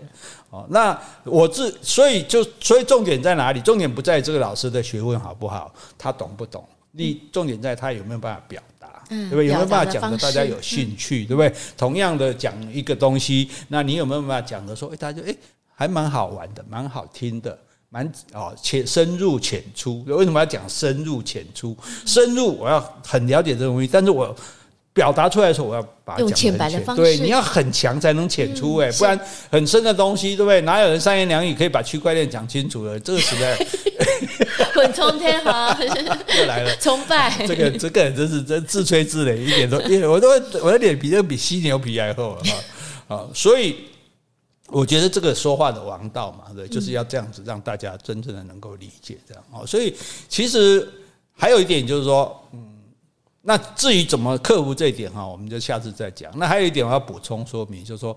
[0.51, 3.61] 哦，那我自所以就所以重点在哪里？
[3.61, 6.62] 重点不在这个老师的学问好不好，他懂不懂？
[6.92, 8.62] 你重点在他有没有办法表。
[9.09, 9.46] 对不对？
[9.46, 11.24] 有没有办法讲的大家有兴趣？
[11.24, 11.52] 对不对？
[11.76, 15.34] 同样的讲一个东西，那你有没有办法讲的说，哎，大家就哎，
[15.74, 20.02] 还蛮好玩的，蛮好听的，蛮哦浅深入浅出。
[20.04, 21.76] 为什么要讲深入浅出？
[22.04, 24.36] 深入我要很了解这个东西，但是我。
[24.97, 26.97] 表达出来的时候，我要把它讲得很浅。
[26.97, 29.20] 对，你要很强才能浅出哎，不然
[29.51, 30.62] 很深的东西，对不对？
[30.62, 32.99] 哪有人三言两语可以把区块链讲清楚的？
[32.99, 33.55] 这个时代，
[34.72, 35.76] 混充天豪
[36.38, 40.30] 又来了，崇拜这个这个人真是真自吹自擂，一点都，因为我都
[40.62, 42.38] 我的脸皮都比犀牛皮还厚
[43.09, 43.28] 啊！
[43.34, 43.76] 所以
[44.68, 49.61] 我觉得这个说话的王道嘛，对，就是要这样子让大家真正的能够理解这样啊。
[49.66, 49.94] 所以
[50.26, 50.88] 其实
[51.36, 52.72] 还有一点就是说，嗯。
[53.49, 56.36] 那至于怎么克服这一点哈，我们就下次再讲。
[56.36, 58.16] 那还有一点我要补充说明，就是说，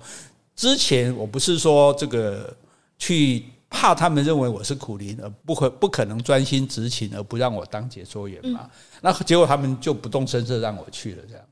[0.55, 2.51] 之前我不是说这个
[2.97, 8.61] 去怕他们认为我是苦苓，而不可不可能专心执勤，而不让我当解说员嘛。
[8.63, 8.69] 嗯、
[9.01, 11.45] 那结果他们就不动声色让我去了，这样。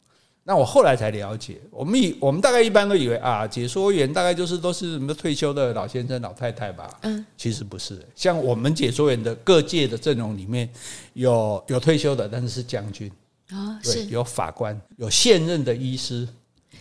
[0.44, 6.90] 那我后来才了解，我们以我们大概一般都以为啊，解说员大概就是都是什么退休的老先生、老太太吧。
[7.04, 8.04] 嗯，其实不是。
[8.16, 10.68] 像我们解说员的各界的阵容里面
[11.14, 13.12] 有有退休的，但是是将军
[13.52, 16.28] 啊，对，有法官，有现任的医师。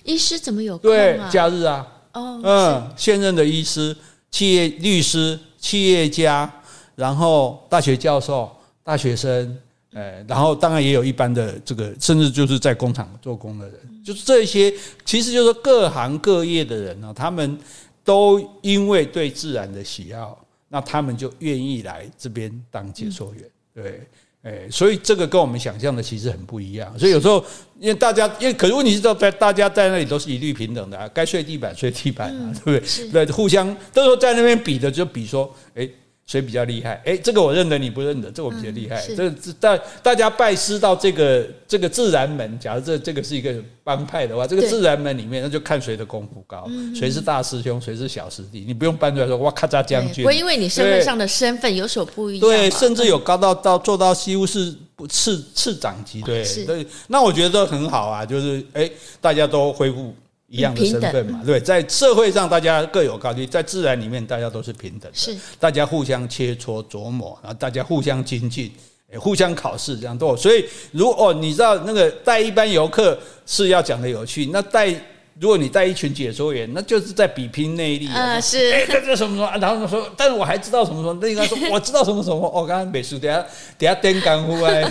[0.04, 0.94] 医师怎么有空啊？
[0.94, 1.86] 对，假日啊。
[2.12, 3.96] 哦，嗯，现任的医师、
[4.30, 6.50] 企业律师、企业家，
[6.94, 8.50] 然后大学教授、
[8.82, 9.58] 大学生。
[9.92, 14.70] 哎，然后当然也有一般的这个，甚至就是在工厂做工的人，就是这些，
[15.06, 17.58] 其实就是各行各业的人呢，他们
[18.04, 23.44] 都因为对自然的喜好，那他们就愿意来这边当解说员。
[23.72, 24.06] 对，
[24.46, 26.96] 哎，所以这个跟我们想象的其实很不一样。
[26.96, 27.44] 所以有时候，
[27.80, 33.26] 因为大家，因为可是问题是在大家在那里都是一律平等的啊，该睡地板睡地板啊，对不对？
[33.26, 35.88] 对，互相都说在那边比的，就比说，哎。
[36.26, 37.00] 谁比较厉害？
[37.04, 39.00] 哎，这个我认得，你不认得，这個我比较厉害。
[39.16, 43.54] 嗯、这大大家拜师到这个这个自然门，假如这这个是一个
[43.84, 48.64] 帮派的话，这个自然门里面，那就看谁的功夫高，谁是大师兄，谁是小师弟。
[48.66, 52.40] 你不用搬出来说哇，咔嚓将军，不会因为你身份上的身份有所不一样。
[52.40, 54.74] 对，甚至有高到到做到几乎是
[55.08, 56.22] 次次长级。
[56.22, 60.12] 对，对，那我觉得很好啊，就是哎，大家都恢复。
[60.48, 68.72] 一样的身份嘛，对，在社会上大家各有高低，在自然里面大家都是平等的，是大家互相切磋琢磨，然后大家互相精进，
[69.18, 70.36] 互相考试，这样都。
[70.36, 74.94] 所以，如果你知道那个带一般游客是要讲的有趣，那带。
[75.38, 78.40] 如果你带一群解说员，那就是在比拼内力啊！
[78.40, 79.58] 是，哎，这这什么什么？
[79.60, 81.18] 然后说，但是我还知道什么什么？
[81.20, 82.46] 那应该说 我知道什么什么？
[82.48, 83.44] 哦，刚刚美术，等下
[83.76, 84.82] 等下颠干呼哎，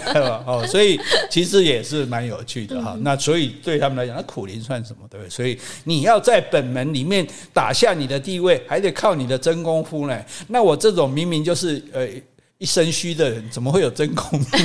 [0.45, 0.99] 哦， 所以
[1.31, 2.95] 其实也是蛮有趣的哈。
[3.01, 5.07] 那所以对他们来讲，那苦苓算什么？
[5.09, 5.29] 对不对？
[5.29, 10.23] 所以你要在本门里面打下你的地位，还得靠你的真功夫呢。
[10.47, 12.07] 那我这种明明就是呃。
[12.57, 14.57] 一身虚的人怎么会有真功夫？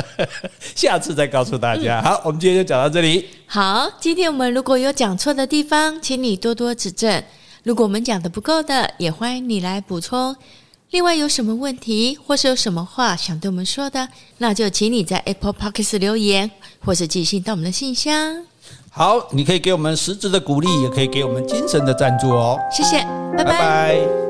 [0.76, 2.02] 下次再告诉大家。
[2.02, 3.26] 好，我们今天就讲到这里。
[3.46, 7.22] 好，今天我们如果有讲错的地方，请你多多指正。
[7.62, 10.36] 如果我们讲的不够的，也欢迎你来补充。
[10.90, 16.50] 另外，有什么问题或是有什么话想对我们说的，那就请你在 Apple Podcast 留言，
[16.84, 18.44] 或是寄信到我们的信箱。
[18.90, 22.58] 好，你可以给我们实质的鼓励，也可以给我们精神的赞助哦。
[22.70, 22.98] 谢谢，
[23.36, 23.44] 拜拜。
[23.44, 24.29] 拜拜。